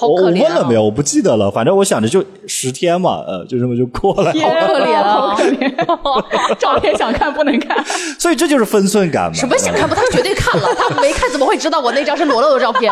[0.00, 0.82] 我我问了没有？
[0.84, 4.40] 我不记得了，反正我想着就十天嘛，呃，就这么就过来了。
[4.40, 7.84] 好可怜啊好可怜，照片想看不能看。
[8.18, 9.34] 所以这就是分寸感嘛。
[9.34, 9.94] 什么想看不？
[9.94, 12.90] 他绝对看了，他没看怎么会知道我那张是裸露的照片？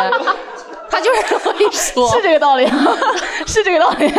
[0.90, 2.08] 他就是这么一说。
[2.14, 2.66] 是这个道理，
[3.46, 4.12] 是这个道理。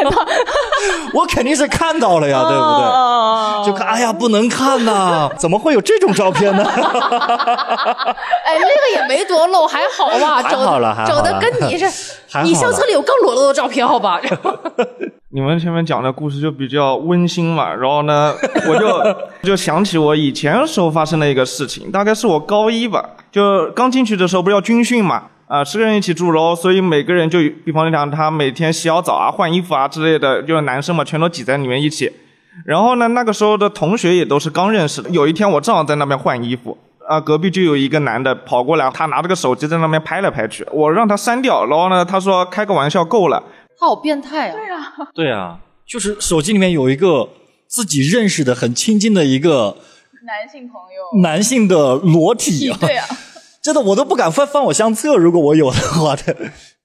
[1.14, 3.72] 我肯定是看到了呀，对不哦对？
[3.72, 6.64] 就看，哎呀，不能看呐，怎么会有这种照片呢？
[6.70, 10.42] 哎，那个也没多露，还好吧？
[10.42, 11.86] 还整好了还好了整的跟你是
[12.44, 14.20] 你相册里有更裸露的照片，好吧？
[15.32, 18.34] 你们前面讲的故事就比较温馨嘛，然后呢，
[18.68, 19.16] 我就
[19.50, 32.12] 就想起我以前时候发生的一个事情，大概是我高一吧，就刚进去的时候不是要军训嘛，啊、十个人一起住楼，所以每个人就比方讲他每天洗好澡啊、换衣服啊之类的，就是男生嘛，全都挤在里面一起。
[32.66, 35.10] 然后呢，那个时候的同学也都是刚认识的。
[35.10, 43.42] 有一天我正好在那边换衣服，啊，隔壁就有一个男的跑过来，他拿着个手机在那边拍来拍去，我让他删掉，然后呢，他说开个玩笑够了。
[43.80, 44.56] 他好变态啊！
[45.16, 45.58] 对啊，
[45.88, 47.28] 就是手机里面有一个
[47.66, 49.78] 自己认识的很亲近的一个
[50.26, 53.08] 男性朋友，男性的裸体啊，对啊，
[53.62, 56.36] 真的我都不敢翻翻我相册，如果我有的话的。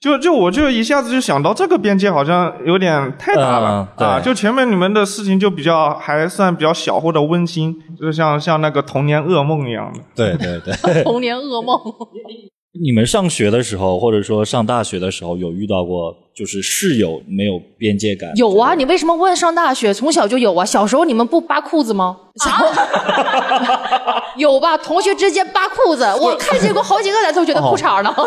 [0.00, 4.20] 就就我就一下子就想到这个边界好像有点太大了、嗯啊！
[4.20, 10.00] 就前面你们的事情就比较还算比较小或者温馨，就像像那个童年噩梦一样的。
[10.14, 11.80] 对对对， 童年噩梦。
[12.82, 18.32] 你们上学的时候，或者说上大学的时候，有遇到过就是室友没有边界感？
[18.36, 19.94] 有啊，你为什么问上大学？
[19.94, 20.64] 从小就有啊。
[20.64, 22.16] 小时候你们不扒裤子吗？
[24.36, 24.76] 有吧？
[24.76, 28.12] 同学之间扒裤子，我看见过好几个男同学的裤衩呢。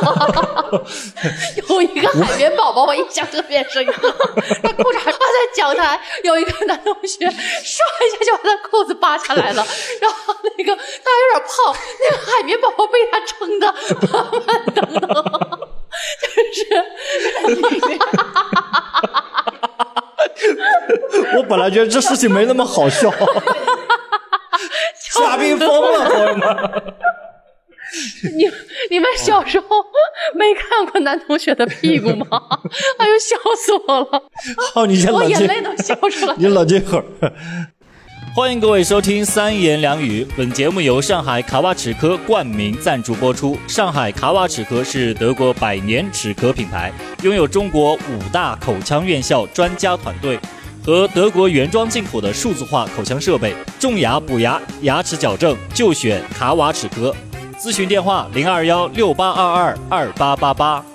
[1.70, 4.10] 有一个海绵宝宝，我印象特别深刻。
[4.64, 5.18] 他裤衩挂在
[5.54, 7.38] 讲台，有一个男同学唰一下
[8.26, 9.66] 就把他裤子扒下来了，
[10.02, 10.86] 然后那个他有
[11.34, 13.76] 点胖，那个海绵宝宝被他撑的
[14.14, 15.10] 满满登登，
[16.54, 17.98] 就是。
[21.36, 23.12] 我本来觉得这事情没那么好笑，
[25.14, 26.94] 嘉宾疯了，朋友们。
[28.36, 28.46] 你
[28.90, 29.68] 你们小时候
[30.36, 32.28] 没看过男同学的屁股吗？
[33.00, 34.24] 哎呦，笑死我了！
[34.74, 36.36] 好，你先我冷静，眼泪都笑出来。
[36.38, 37.06] 你冷静会儿。
[38.38, 43.58] 欢迎各位收听三言两语，本节目由上海卡瓦齿科冠名赞助播出。
[43.68, 50.40] 上海卡瓦齿科是德国百年齿科品牌，拥有中国五大口腔院校专家团队
[50.86, 57.12] 和德国原装进口的数字化口腔设备，种牙补牙、牙齿矫正就选卡瓦齿科。
[57.58, 60.86] 咨询电话零二幺六八二二二八八八。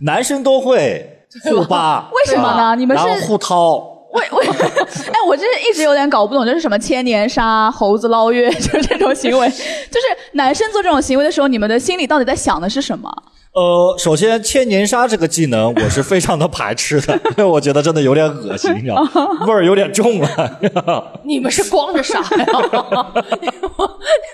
[0.00, 2.74] 男生都会互扒，为什么呢？
[2.76, 3.94] 你们是互掏。
[4.10, 4.46] 为为，
[5.12, 13.12] 哎，我真是一直有点搞不懂，就是什么千年杀、猴子捞月， 就是这种行为， 就是男生做这种行为的时候，你们的心里到底在想的是什么？
[13.52, 19.10] 呃，首先千年杀这个技能我是非常的排斥的，因为我觉得真的有点恶心，你知道吗？
[19.46, 21.20] 味儿有点重了。
[21.24, 22.26] 你们是光着啥呀？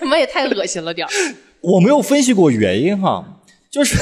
[0.01, 1.11] 你们也太恶心了点儿。
[1.59, 3.23] 我没有分析过原因哈，
[3.69, 3.97] 就是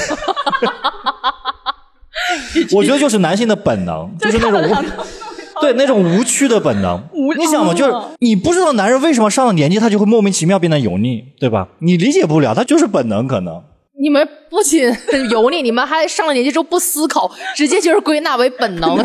[2.72, 4.74] 我觉得就是男性的本能， 就是那种无
[5.60, 7.00] 对那种无趣的本能。
[7.38, 11.68] 你想嘛，就是你不知道男人为什么上了年纪他就会莫名其妙变得油腻，对吧？
[11.78, 13.62] 你理解不了，他就是本能可能。
[14.02, 14.92] 你们不仅
[15.30, 18.96] 油腻，你们还上了年纪之后不思考，直接就是归纳为本能。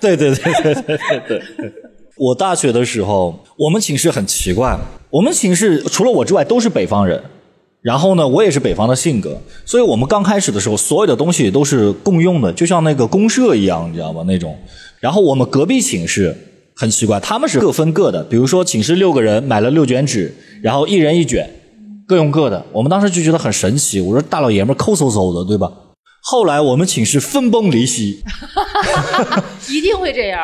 [0.00, 1.42] 对对对对对对对。
[2.18, 4.76] 我大学的时候，我们寝室很奇怪，
[5.10, 7.22] 我们寝室除了我之外都是北方人，
[7.86, 14.24] 然后呢，我也是北方的性格，所以我们刚开始的时候，所有的东西都是共用的，就像那个公社一样，你知道吗？
[14.26, 14.58] 那种。
[14.98, 16.36] 然后我们隔壁寝室
[16.74, 21.48] 很奇怪，他们是各分各的，比如说寝室六个人买了六卷纸，然后一人一卷，
[22.08, 22.66] 各用各的。
[22.72, 25.70] 我们当时就觉得很神奇，我说大老爷们抠搜搜的，对吧？
[26.24, 28.20] 后来我们寝室分崩离析，
[29.68, 30.42] 一定会这样。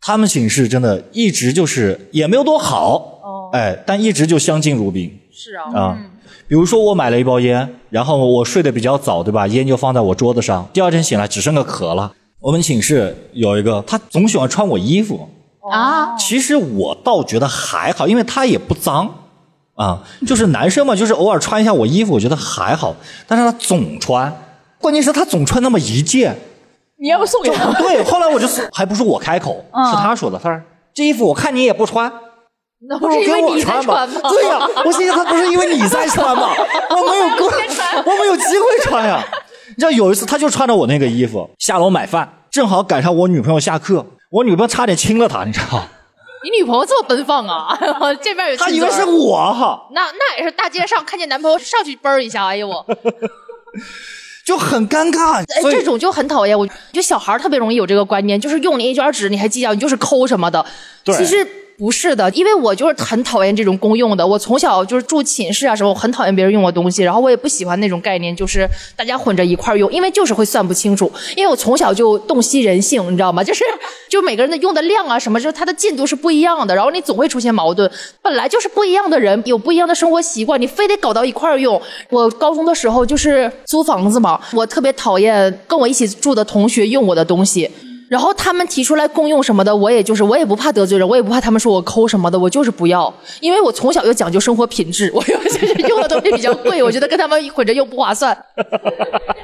[0.00, 6.06] 他们寝室真的一直就是也没有多好，哦哎，但一直就相敬如宾是啊，啊。
[6.50, 9.46] 比如说我买了一包烟，然后我睡得比较早，对吧？
[9.46, 12.12] 烟就放在我桌子上，第二天醒来只剩个壳了。
[12.40, 15.28] 我们寝室有一个，他总喜欢穿我衣服，
[15.70, 19.14] 啊，其实我倒觉得还好，因为他也不脏
[19.76, 22.96] 啊，就是男生嘛，就是偶尔穿一下我衣服，我觉得还好。
[23.28, 24.36] 但是他总穿，
[24.80, 26.36] 关键是他总穿那么一件，
[26.96, 27.72] 你要不送给他？
[27.74, 30.36] 对，后来我就是，还不是我开口，嗯是他说的。
[30.36, 30.60] 他说
[30.92, 32.12] 这衣服我看你也不穿，
[32.88, 34.20] 那不是因为给我你在穿穿吗？
[34.30, 36.50] 对呀、我心想他不是因为你在穿吗？
[36.90, 37.52] 我没有过，
[38.06, 39.22] 我没有机会穿呀。
[39.68, 45.88] 你知道有一次他就穿着我那个衣服下楼买饭，正好赶上我女朋友下课，我女朋友差点亲了他，你知道吗？
[46.42, 47.78] 你女朋友这么奔放啊？
[48.22, 52.86] 这边有他以为是我哈，那那也是大街上看见男朋友上去啵儿一下，哎呦我，
[54.46, 55.34] 就很尴尬。
[55.40, 56.58] 哎，这种就很讨厌。
[56.58, 60.64] 我觉得小孩特别容易有这个观念，就是用你一卷纸，你还计较你就是抠什么的。
[61.04, 61.46] 对其实
[61.80, 64.24] 不是的，因为我就是很讨厌这种公用的。
[64.24, 71.10] 我从小就是住寝室啊什么，我很讨厌别人用我东西，然后我也不喜欢那种概念，就是大家混着一块儿用，因为就是会算不清楚。
[71.34, 73.42] 因为我从小就洞悉人性，你知道吗？
[73.42, 73.64] 就是
[74.10, 77.90] 就每个人的用的量啊什么，就是它的进度是不一样的，然后你总会出现矛盾。
[78.20, 81.80] 本来就是不一样的人，有不一样的生活习惯，你非得搞到一块儿用。
[82.10, 87.70] 我高中的时候就是租房子嘛，我特别讨厌跟我一起住的同学用我的东西。
[88.10, 98.36] 然后他们提出来共用什么的，我也就是我也不怕得罪人，我也不怕他们说我抠什么的，我就是不要，因为我从小就讲究生活品质， 我又就是用的东西比较贵，我觉得跟他们混着用不划算。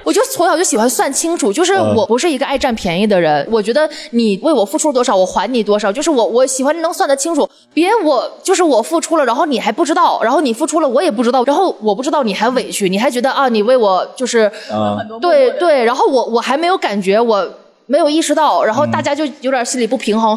[0.03, 17.49] 我就从小就喜欢算清楚，就是我不是一个爱占便宜的人，我觉得你为我付出多少，我还你多少，就是我我喜欢能算得清楚，别我就是我付出了，然后你还不知道，然后你付出了我也不知道，然后我不知道你还委屈，你还觉得啊你为我就是啊对对，然后我我还没有感觉，我
[17.87, 20.37] 没有意识到，然后大家就有点心里不平衡，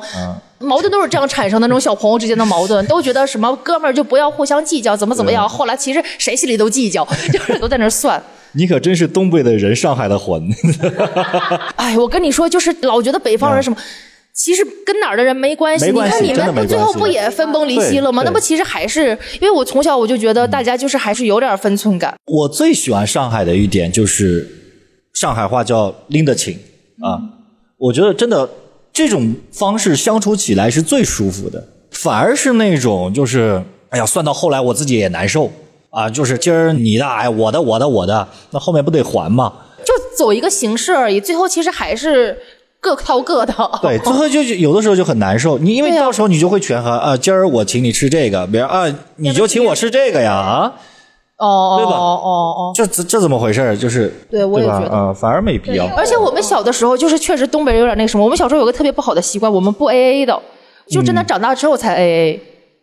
[0.59, 1.67] 矛盾都是这样产生的。
[1.67, 5.47] 那种小朋友之间的矛盾，都觉得什么哥们儿就不要互相计较，怎么怎么样。
[5.47, 8.21] 后来其实谁心里都计较， 就是都在那算。
[8.53, 10.49] 你可真是东北的人，上海的魂。
[11.77, 13.77] 哎，我跟你说，就是老觉得北方人什么。
[14.31, 18.21] 其实跟哪儿的人没关系，没关系你看你们不最后不也分崩离析了吗？
[18.23, 19.09] 那不其实还是
[19.41, 22.15] 因为我从小我就觉得大家就是还是有点分寸感。
[22.25, 24.47] 我最喜欢上海的一点就是
[25.13, 26.57] 上海话叫拎得清
[27.01, 27.19] 啊，
[27.79, 28.47] 我觉得真的
[28.93, 35.51] 这种方式相处起来是最舒服的，反而是那种就是哎呀算到后来我自己也难受。
[35.91, 39.51] 啊，就是今儿你的哎我的我的我的，那后面不得还吗？
[39.83, 42.37] 就走一个形式而已，最后其实还是
[42.79, 43.55] 各掏各的。
[43.81, 50.75] 对，最后就有的时候就很难受，你因为到时候你就会权衡啊，今儿我请你吃这个，别人啊你就请我吃这个呀啊，
[51.39, 52.71] 哦对吧哦哦哦。
[52.75, 53.75] 这这这怎么回事儿？
[53.75, 55.86] 就是对我也觉得呃，反而没必要。
[55.97, 60.39] 而且我们小的时候就是确实东北人有点那个什么，我们小时候有个特别不好的习惯，我们不 A A 的，
[60.88, 62.41] 就嗯真的长大之后才 A A。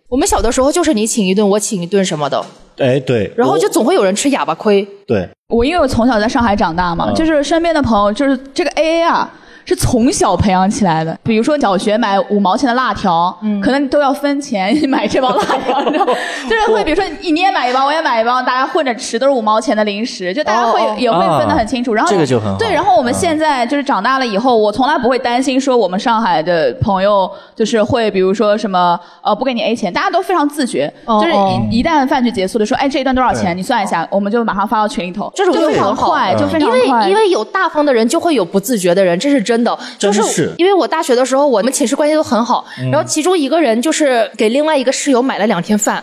[0.08, 2.44] 我们小的时候就是你请一顿，我请一顿什么的，
[2.78, 4.86] 哎，对，然后就总会有人吃哑巴亏。
[5.06, 9.32] 对，我因为我从小在上海长大嘛，嗯就是身边的朋友，就是这个 A A 啊。
[9.66, 13.60] 是从小培养起来的，比如说小学买五毛钱的辣条，嗯。
[13.60, 16.12] 可能都要分钱 买这包辣条，你知道吗？
[16.48, 21.92] 就是会比如说你你也买一包，我也买一包，大家混着吃，都是五毛钱的零食，就大家会、哦哦也会分得很清楚。
[21.92, 22.56] 然后这个就很好。
[22.58, 23.14] 对，然后我们嗯。
[23.16, 31.62] 现在就是长大了以后，我从来不会担心说我们上海的朋友就是会比如说什么呃不给你 A 钱，大家都非常自觉，就是哦哦。
[31.70, 36.10] 一一旦饭局结束的说，哎这一顿多少钱，你算一下，我们就马上发到群里头，这种就就非常很好。
[36.10, 36.38] 快，嗯。
[36.38, 39.78] 就非常因为，因为有大方的人，就会有不自觉的人，这是真的。
[39.98, 40.50] 就是。
[40.58, 42.90] 因为我大学的时候，我们寝室关系都很好，嗯。
[42.90, 46.02] 然后其中一个人就是给另外一个室友买了两天饭，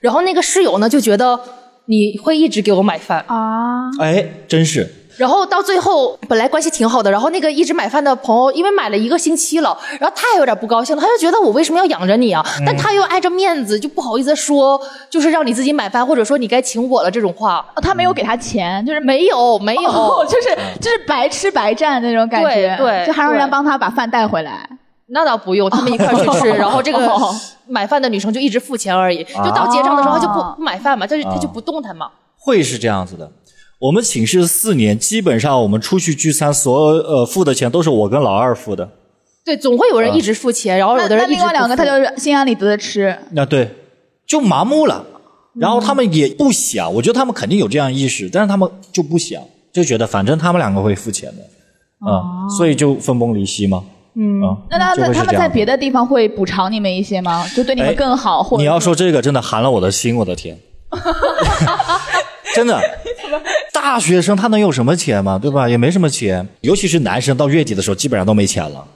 [0.00, 1.38] 然后那个室友呢就觉得
[1.86, 12.44] 你会一直给我买饭，啊，哎，真是，然后到最后本来关系挺好的，然后那个一直买饭的朋友，因为买了一个星期了，然后他也有点不高兴了，他就觉得我为什么要养着你啊？
[12.60, 17.64] 嗯但他又碍着面子，就不好意思说，就是让你自己买饭，或者说你该请我了这种话。
[17.74, 20.48] 哦他没有给他钱，就是没有，没有，哦， 就是
[20.80, 24.68] 就是白吃白占那种感觉，对对就还让人对帮他把饭带回来。
[25.08, 27.32] 那倒不用，他们一块儿去吃， 然后这个哦
[27.68, 32.10] 买饭的女生就一直付钱而已，就到结账的时候他就不哦不买饭嘛，他就他就不动弹嘛。
[32.38, 33.30] 会是这样子的。
[33.78, 38.88] 我们寝室四年，基本上我们出去聚餐，所有呃付的钱都是我跟老二付的。
[39.44, 43.70] 对，总会有人一直付钱，然后有的人另外两个他就是心安理得的吃，那对，
[44.26, 45.04] 就麻木了。
[45.58, 51.42] 然后他们也不想，我觉得他们肯定有这样意识，但是他们就不想，就觉得反正他们两个会付钱的，
[52.10, 53.84] 啊、所以就分崩离析嘛。
[54.14, 57.46] 嗯，那他就会是他们在别的地方会补偿你们一些吗？
[57.54, 60.58] 就对你们哎更好，或你要说这个，真的寒了我的心，我的天，
[62.54, 62.80] 真的，
[63.72, 65.68] 大学生他能有什么钱嘛，对吧？
[65.68, 68.86] 也没什么钱，尤其是男生到月底的时候，基本上都没钱了。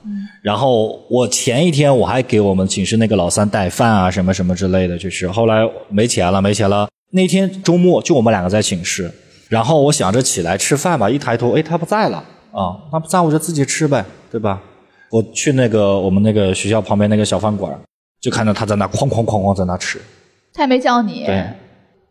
[0.43, 6.89] 然后我前一天我还给我们寝室那个老三带饭啊，什么什么之类的，就是后来没钱了，没钱了。
[7.13, 9.11] 那天周末就我们两个在寝室，
[9.49, 14.63] 然后我想着起来吃饭吧，一抬头，哎，他不在了啊，他不在我就自己吃呗，对吧？
[15.11, 17.77] 我去那个我们那个学校旁边那个小饭馆，
[18.21, 20.01] 就看到他在那哐哐哐哐在那吃，
[20.55, 21.35] 他也没叫你，对，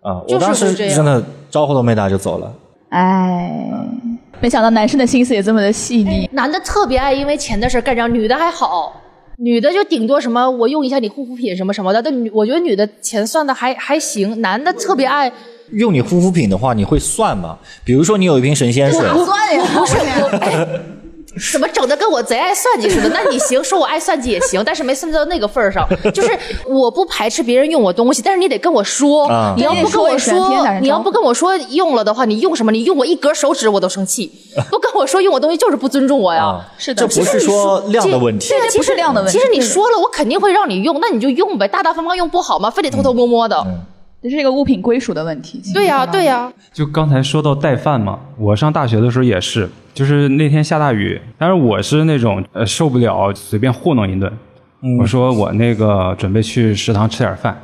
[0.02, 2.54] 啊，就是我当时真的招呼都没打就走了。
[2.90, 3.62] 哎，
[4.40, 6.30] 没想到男生的心思也这么的细腻。
[6.34, 8.94] 男的特别爱因为钱的事儿干仗，女的还好，
[9.38, 15.32] 女的就顶多什么我用一下你护肤品什么什么的，但女我觉得女的钱算的还还行，男的特别爱。
[15.74, 17.58] 用你护肤品的话，你会算吗？
[17.84, 19.98] 比如说你有一瓶神仙水，算呀，不是
[21.52, 23.10] 怎么整的跟我贼爱算计似的？
[23.14, 25.88] 那你行，说我爱算计也行，但是没算计到那个份儿上。
[26.14, 26.38] 就是
[26.68, 32.72] 我不排斥别人用我东西，但是你得跟我说，啊你要不跟我说你要不跟我说用了的话，你用什么？
[32.72, 34.32] 你用我一格手指我都生气。
[34.70, 36.44] 不跟我说用我东西就是不尊重我呀。
[36.46, 42.70] 啊，是的这不是说量的问题不是量的问题其实你说了，我肯定会让你用，那你就用呗，大大方方用不好吗？
[42.70, 43.66] 非得偷偷摸摸的。
[44.22, 45.62] 这是一个物品归属的问题。
[45.74, 54.32] 对呀、对呀、就刚才说到带饭嘛，我上大学的时候也是，就是那天下大雨，但是我是那种呃受不了随便糊弄一顿，
[55.00, 57.58] 我说我那个准备去食堂吃点饭，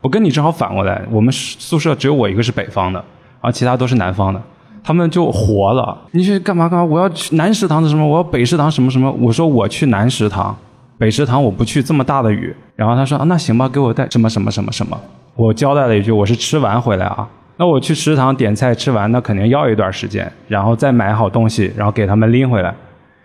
[0.00, 4.40] 我跟你正好反过来，我们宿舍只有我一个是北方的，然后其他都是南方的。
[4.84, 6.84] 他们就活了，你去干嘛干嘛？
[6.84, 8.06] 我要去南食堂的什么？
[8.06, 9.10] 我要北食堂什么什么？
[9.20, 10.56] 我说我去南食堂，
[10.96, 12.54] 北食堂我不去，这么大的雨。
[12.76, 14.96] 然后他说啊，那行吧，给我带什么什么什么什么。
[15.36, 17.28] 我交代了一句，我是吃完回来啊。
[17.58, 22.74] 那我去食堂点菜吃完，那肯定要一段时间，然后再买好东西，然后给他们拎回来。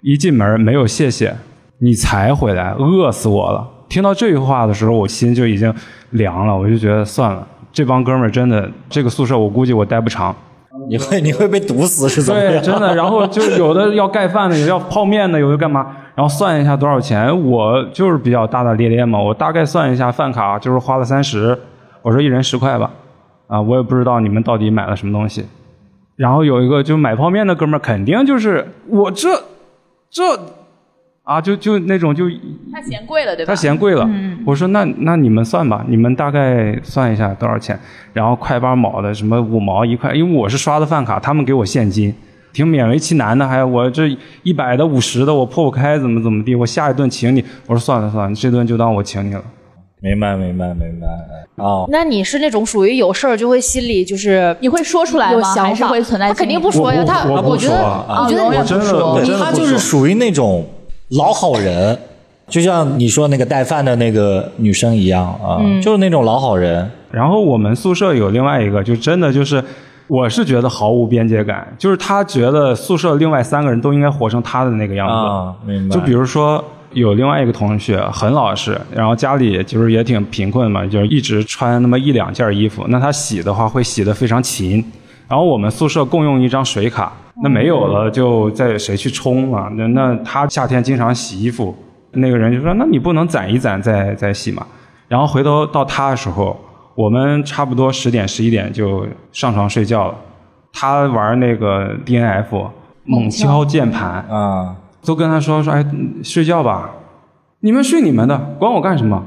[0.01, 1.33] 一进门没有谢谢，
[1.79, 3.67] 你才回来，饿死我了。
[3.89, 5.73] 听到这句话的时候，我心就已经
[6.11, 10.35] 凉了，我就觉得算了，这帮哥们儿真的，这个宿舍我估计我待不长。
[10.89, 12.95] 你会你会被毒死是怎么对，真的。
[12.95, 15.85] 然后就有的要盖饭的，有的要泡面的，有的干嘛？
[16.15, 21.57] 然后算一下多少钱，我就是比较大大咧咧嘛，我大概算一下饭卡就是花了三十，
[22.01, 22.91] 我说一人十块吧，
[23.47, 25.45] 啊，我也不知道你们到底买了什么东西。
[26.15, 29.29] 然后有一个就买泡面的哥们儿，肯定就是我这
[30.09, 30.39] 这
[31.23, 32.25] 啊，就就那种就
[32.71, 33.51] 他嫌贵了，对吧？
[33.51, 34.07] 他嫌贵了，
[34.45, 37.79] 我说那那你们算吧，你们大概算一下多少钱，
[38.13, 42.13] 然后块八毛的什么五毛一块，因为我是刷的饭卡，他们给我现金，
[42.51, 49.43] 挺勉为其难的，还有我这一百的五十的我破不开，怎么怎么地，我下一顿请你，我说算了算了，这顿就当我请你了。
[50.01, 51.07] 明白明白明白。
[51.55, 55.33] 哦，那你是那种属于有事儿就会心里就是你会说出来吗？
[55.33, 59.13] 有想法，还是会存在他肯定不说呀，我不他我觉得我觉得我真的不说。
[59.13, 60.65] 我真的他就是属于那种
[61.09, 61.97] 老好人，
[62.49, 66.89] 就像你说那个带饭的那个女生一样啊，就是那种老好人。
[67.11, 69.63] 然后我们宿舍有另外一个，就真的就是，
[70.07, 75.13] 我是觉得毫无边界感，就是他觉得宿舍另外三个人都应该活成他的那个样子。
[75.13, 75.93] 啊明白。
[75.93, 76.63] 就比如说
[76.93, 84.83] 有另外一个同学很老实，然后家里就是也挺贫困嘛，就是一直穿那么一两件衣服，那他洗的话会洗得非常勤。
[85.27, 89.71] 然后我们宿舍共用一张水卡，那没有了就再谁去冲啊？
[89.75, 91.73] 那那他夏天经常洗衣服，
[92.11, 94.67] 那个人就说：“那你不能攒一攒再再洗嘛？”
[95.07, 96.59] 然后回头到他的时候，
[96.95, 100.15] 我们差不多十点十一点就上床睡觉了。
[100.73, 102.69] 他玩那个 DNF，
[103.05, 104.75] 猛敲键盘，啊，
[105.05, 105.85] 都跟他说说，哎，
[106.23, 106.91] 睡觉吧，
[107.61, 109.23] 你们睡你们的，管我干什么？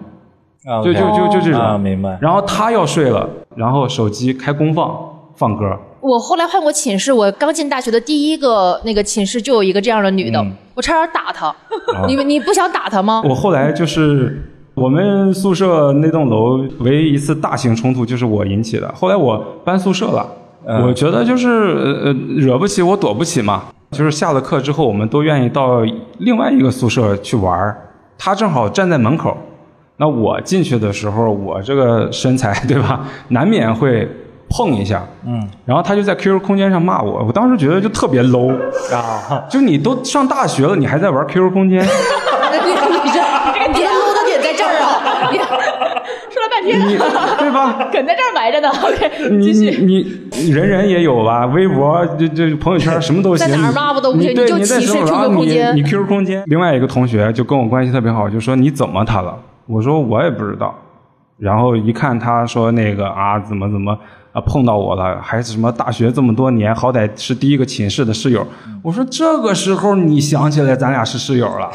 [0.66, 2.16] 啊就就就就这种啊，明白。
[2.22, 4.98] 然后他要睡了，然后手机开功放
[5.36, 10.42] 放歌，我后来换过寝室，我刚进大学的第一个那个寝室就有一个这样的女的，
[10.74, 11.54] 我差点打她。
[12.06, 13.22] 你们你不想打她吗？
[13.28, 14.42] 我后来就是
[14.74, 18.90] 我们宿舍那栋楼唯一一次大型冲突就是我引起的。
[18.94, 20.26] 后来我搬宿舍了，
[20.82, 23.64] 我觉得就是呃呃惹不起我躲不起嘛。
[23.95, 25.80] 就是下了课之后，我们都愿意到
[26.18, 27.80] 另外一个宿舍去玩儿。
[28.18, 29.36] 他正好站在门口，
[29.97, 34.09] 那我进去的时候，我这个身材 对吧，难免会
[34.51, 35.03] 碰一下。
[35.24, 38.53] 嗯，然后他就在 QQ 空间上骂我，我当时觉得就特别 low
[38.92, 41.80] 啊，就你都上大学了，你还在玩 QQ 空间。
[41.82, 43.20] 你这
[43.68, 45.30] 你这 low 的点在这儿啊！
[45.30, 45.38] 你
[46.66, 47.88] 你对吧？
[47.92, 48.68] 梗在这儿埋着呢。
[48.68, 49.74] OK，你。
[49.84, 51.46] 你你人人也有吧？
[51.46, 53.48] 微博就就朋友圈什么都行。
[53.48, 56.42] 在哪儿骂不都不行你就你在歧视 QQ 空间你你 QQ 空间。
[56.46, 59.36] 另外一个同学就跟我关系特别好，就说你怎么他了？
[59.66, 60.74] 我说我也不知道。
[61.38, 63.98] 然后一看他说那个啊怎么怎么
[64.32, 68.46] 啊碰到我了，还是什么大学这么多年，好歹是第一个寝室的室友。
[68.82, 71.70] 我说这个时候你想起来咱俩是室友了。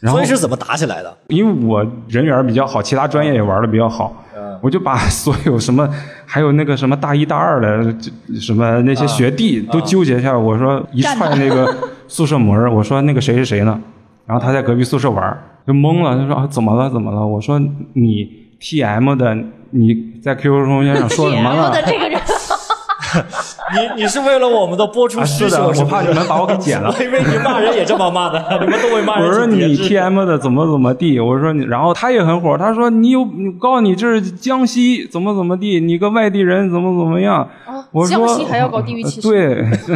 [0.00, 1.16] 然后所以是怎么打起来的？
[1.28, 4.24] 因为我人缘比较好，其他专业也玩的比较好，
[4.60, 5.88] 我就把所有什么，
[6.24, 7.94] 还有那个什么大一大二的，
[8.40, 10.38] 什么那些学弟都纠结一下。
[10.38, 11.74] 我说一踹那个
[12.06, 13.80] 宿舍门儿我说那个谁是谁呢？
[14.26, 15.36] 然后他在隔壁宿舍玩
[15.66, 17.26] 就懵了，他说啊怎么了怎么了？
[17.26, 17.58] 我说
[17.94, 18.30] 你
[18.60, 19.36] T M 的
[19.70, 21.70] 你在 QQ 空间上说什么了？
[21.70, 22.20] 的这个人，
[23.74, 26.96] 你你是为了我们的播出是的，我怕你们把我给剪了我。
[27.02, 29.28] 以为你骂人也这么骂的，你们都会骂人。
[29.28, 37.48] 我说你请节制 T M 的怎么怎么地，我说你，然后他也很火，他说你有，你告诉你这是江西怎么怎么地，你个外地人怎么怎么样。
[37.92, 39.64] 我说江西还要搞地域歧视对，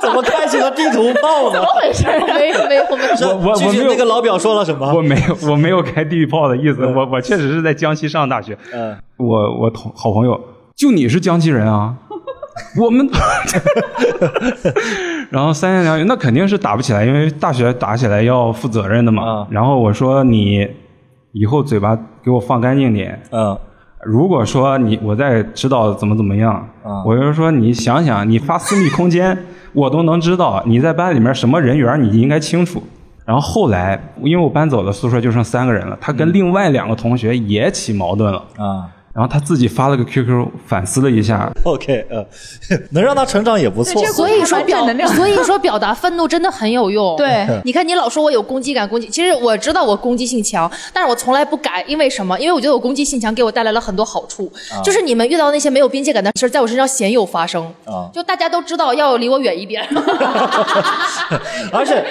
[0.00, 1.62] 怎么开启了地图炮呢？
[1.74, 2.18] 回事儿？
[2.34, 3.28] 没有没有没有。
[3.38, 4.92] 我我具体我没有那个老表说了什么？
[4.94, 8.56] 我没有我没有开地域炮的意思，我我确实是在江西上大学。
[8.72, 10.40] 嗯，我我同好朋友，
[10.78, 11.96] 就你是江西人啊？
[12.80, 13.08] 我们，
[15.30, 19.22] 然后三言两语，那肯定是打不起来，因为大学打起来要负责任的嘛。
[19.40, 20.68] 啊然后我说你
[21.32, 23.20] 以后嘴巴给我放干净点。
[23.32, 23.58] 嗯
[24.04, 29.36] 如果说你我再知道怎么怎么样，嗯我就说你想想，你发私密空间，
[29.72, 32.80] 我都能知道你在班里面什么人缘，你应该清楚。
[33.24, 38.38] 然后后来，因为我搬走了，宿舍就剩三个人了，他跟另外两个同学也起矛盾了。
[38.56, 38.86] 啊
[39.18, 42.24] 然后他自己发了个 QQ 反思了一下，，OK，呃，
[42.90, 47.14] 能让他成长也不错所以说表还蛮正能，量所以说表达愤怒真的很有用。
[47.18, 52.38] 对，你看你老说我有攻击感，攻击，其实我知道我攻击性强，但是我从来不改，因为什么？
[52.38, 54.48] 因为我觉得我攻击性强给我带来了很多好处，
[54.84, 57.64] 就是你们遇到那些没有边界感的事儿，在我身上鲜有发生。
[57.86, 59.84] 啊就大家都知道要离我远一点。
[61.72, 62.04] 而且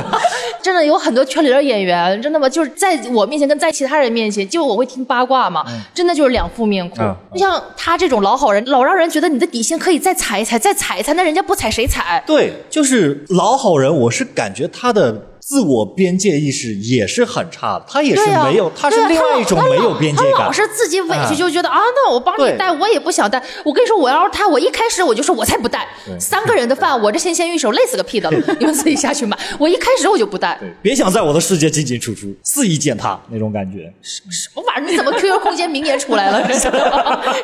[0.64, 2.48] 真的有很多圈里的演员，真的吗？
[2.48, 5.62] 就是在我面前跟在其他人面前，就我会听八卦嘛，
[5.92, 7.04] 真的就是两副面孔。
[7.04, 12.22] 嗯就像他这种老好人，老让人觉得你的底线可以再踩一踩，再踩一踩，那人家不踩谁踩？
[12.26, 20.52] 对，就是老好人，我是感觉他的自我边界意识也是很差的，他也是没有，他是另外一种没有边界感他老。
[20.52, 23.42] 是自己委屈，嗯就觉得啊，那我帮你带，我也不想带。
[23.62, 25.86] 我跟你说，我要是他，我一开始我就说我才不带。
[26.18, 29.36] 三个人的饭，我这纤纤玉手， 累死个屁的了，你们自己下去买。
[29.58, 30.58] 我一开始我就不带。
[30.80, 33.92] 别想在我的世界进进出出，肆意践踏那种感觉。
[34.00, 34.90] 什么玩意儿？
[34.90, 36.40] 你怎么 QQ 空间名言出来了？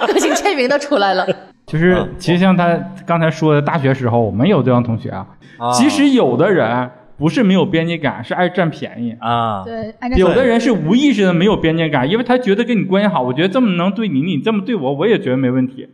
[0.09, 1.29] 个性签名的出来了。
[1.67, 2.77] 就是嗯其实像他
[3.07, 5.27] 刚才说的，大学时候我们有这样同学啊，
[5.79, 6.91] 即使有的人
[7.21, 9.15] 不是没有边界感，是爱占便宜。
[9.21, 15.87] 啊，对，有的人是无意识的没有边界感，因为他觉得跟你关系好，我觉得这么能对你，你这么对我，我也觉得没问题。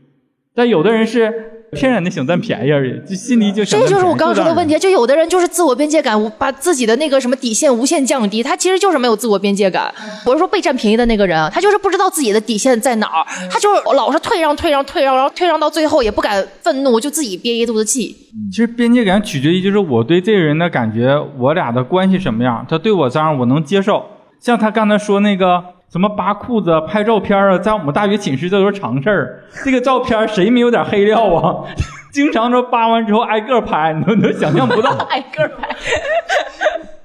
[0.55, 3.65] 但有的人是天然的想占便宜而已，就心里就。
[3.65, 4.75] 这就是我刚刚说的问题。
[4.75, 9.93] 题，就有的人就是自我边界感，把自己的那个什么底线无限降低，他其实就是没有自我边界感。
[10.25, 18.17] 我是说被占便宜的那个人，他就是不知道自己的底线在哪儿，他就是老是退让、退让、退让，然后退让到最后也不敢愤怒，就自己憋一肚子气。
[18.51, 24.05] 其实边界感取决于就是我对这个人的感觉，我俩的关系什么样，他对我这样我能接受。
[24.41, 25.63] 像他刚才说那个
[25.93, 29.45] 什么扒裤子、拍照片啊，在我们大学寝室这都是常事儿。
[29.65, 31.65] 这个照片谁没有点黑料啊？
[32.13, 34.91] 经常说扒完之后挨个拍，你都你都想象不到。
[35.09, 35.69] 挨个拍。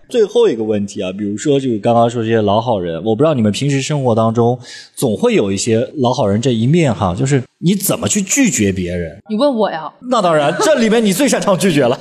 [0.10, 4.60] 最后一个问题啊，比如说就是刚刚说这些老好人，我不知道你们平时生活当中
[4.94, 9.22] 总会有一些老好人这一面哈，就是你怎么去拒绝别人？
[9.30, 9.90] 你问我呀？
[10.10, 11.98] 那当然，这里面你最擅长拒绝了。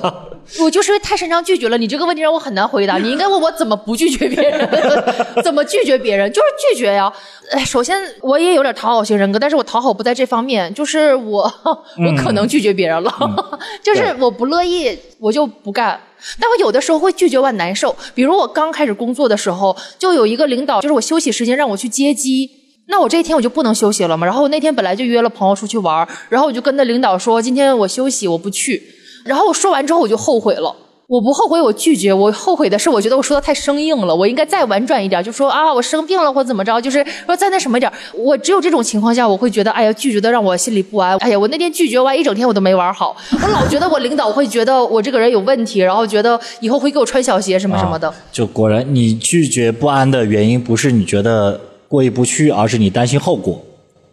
[0.59, 2.97] 我就是因为太擅长拒绝了，你这个问题让我很难回答。
[2.97, 4.69] 你应该问我怎么不拒绝别人，
[5.43, 7.11] 怎么拒绝别人，就是拒绝呀。
[7.51, 13.11] 哎，首先我也有点讨好型人格，但是我讨好不在这方面，就是我 我可能拒绝别人了，
[13.83, 15.99] 就是我不乐意，我就不干。
[16.39, 22.49] 但我有的时候会拒绝完难受，比如我刚开始工作的时候，就有一个领导，就是我休息时间让我去接机，
[22.87, 24.25] 那我这一天我就不能休息了嘛。
[24.25, 28.81] 然后我那天本来就约了朋友出去玩，然后我就跟那领导说，今天我休息，我不去。
[29.23, 30.75] 然后我说完之后我就后悔了。
[31.07, 32.13] 我不后悔，我拒绝。
[32.13, 37.91] 我后悔的是，我觉得我说的太生硬了，我应该再婉转一点，就说啊，我生病了或怎么着，就是说再那什么点。
[38.13, 41.17] 我只有这种情况下，我会觉得，哎呀，拒绝的让我心里不安。
[41.17, 43.13] 哎呀，我那天拒绝完一整天，我都没玩好。
[43.43, 48.13] 我老觉得我领导会觉得我这个人有问题，然后觉得以后会给我穿小鞋什么什么的。
[48.31, 51.59] 就果然，你拒绝不安的原因不是你觉得
[51.89, 53.61] 过意不去，而是你担心后果。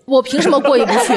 [0.09, 1.13] 我凭什么过意不去？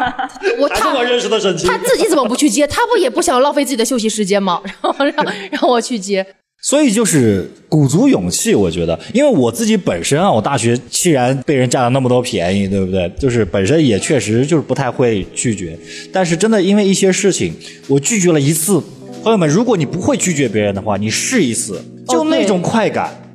[0.58, 2.66] 我他我认识的沈清他自己怎么不去接？
[2.66, 4.60] 他不也不想浪费自己的休息时间吗？
[4.64, 6.26] 然后让让我去接。
[6.62, 13.10] 所以就是鼓足勇气，我觉得，因为我自己本身啊，我大学既然被人占了那么多便宜，对不对？
[13.18, 15.78] 就是本身也确实就是不太会拒绝，
[16.12, 17.54] 但是真的因为一些事情，
[17.88, 18.82] 我拒绝了一次。
[19.22, 23.29] 朋友们，如果你不会拒绝别人的话，你试一次，就那种快感，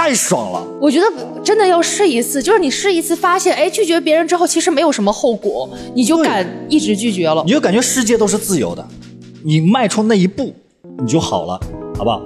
[0.00, 0.66] 太爽了。
[0.80, 1.06] 我觉得
[1.44, 7.52] 真的要试一次，就是你试一次，发现哎，拒绝别人之后其实没有什么后果，你就敢一直拒绝了你。
[7.52, 8.82] 就感觉世界都是自由的，
[9.44, 10.54] 你迈出那一步，
[10.98, 11.60] 你就好了，
[11.98, 12.22] 好不好？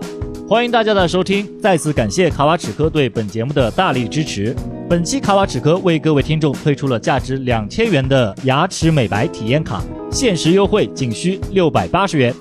[0.49, 4.55] 欢迎大家的收听，再次感谢卡瓦齿科对本节目的大力支持。
[4.89, 12.33] 本期卡瓦齿科为各位听众推出了价值两千元的牙齿美白体验卡，限时优惠仅需六百八十元。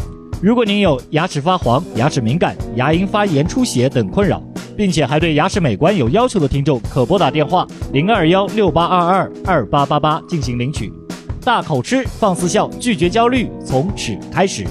[0.43, 4.39] 如果您有牙齿发黄、牙齿敏感、牙龈发炎、出血等困扰，
[4.77, 10.91] 并且还对牙齿美观有要求的听众，可拨打电话零二幺六八二二二八八八进行领取。
[11.43, 14.65] 大口吃，放肆笑，拒绝焦虑，从此开始。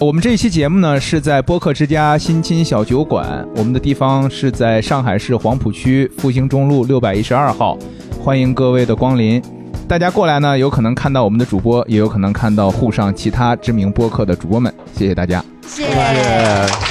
[0.00, 7.76] 我们这一期节目呢是在播客之家新青小酒馆，我们的地方是在上海市黄浦区复兴中路六百一十二号，
[8.22, 9.42] 欢迎各位的光临。
[9.88, 14.72] 大家过来呢，有可能看到我们的主播，也有可能看到沪上其他知名播客的主播们。
[14.94, 15.44] 谢谢大家。
[15.66, 16.87] 谢谢。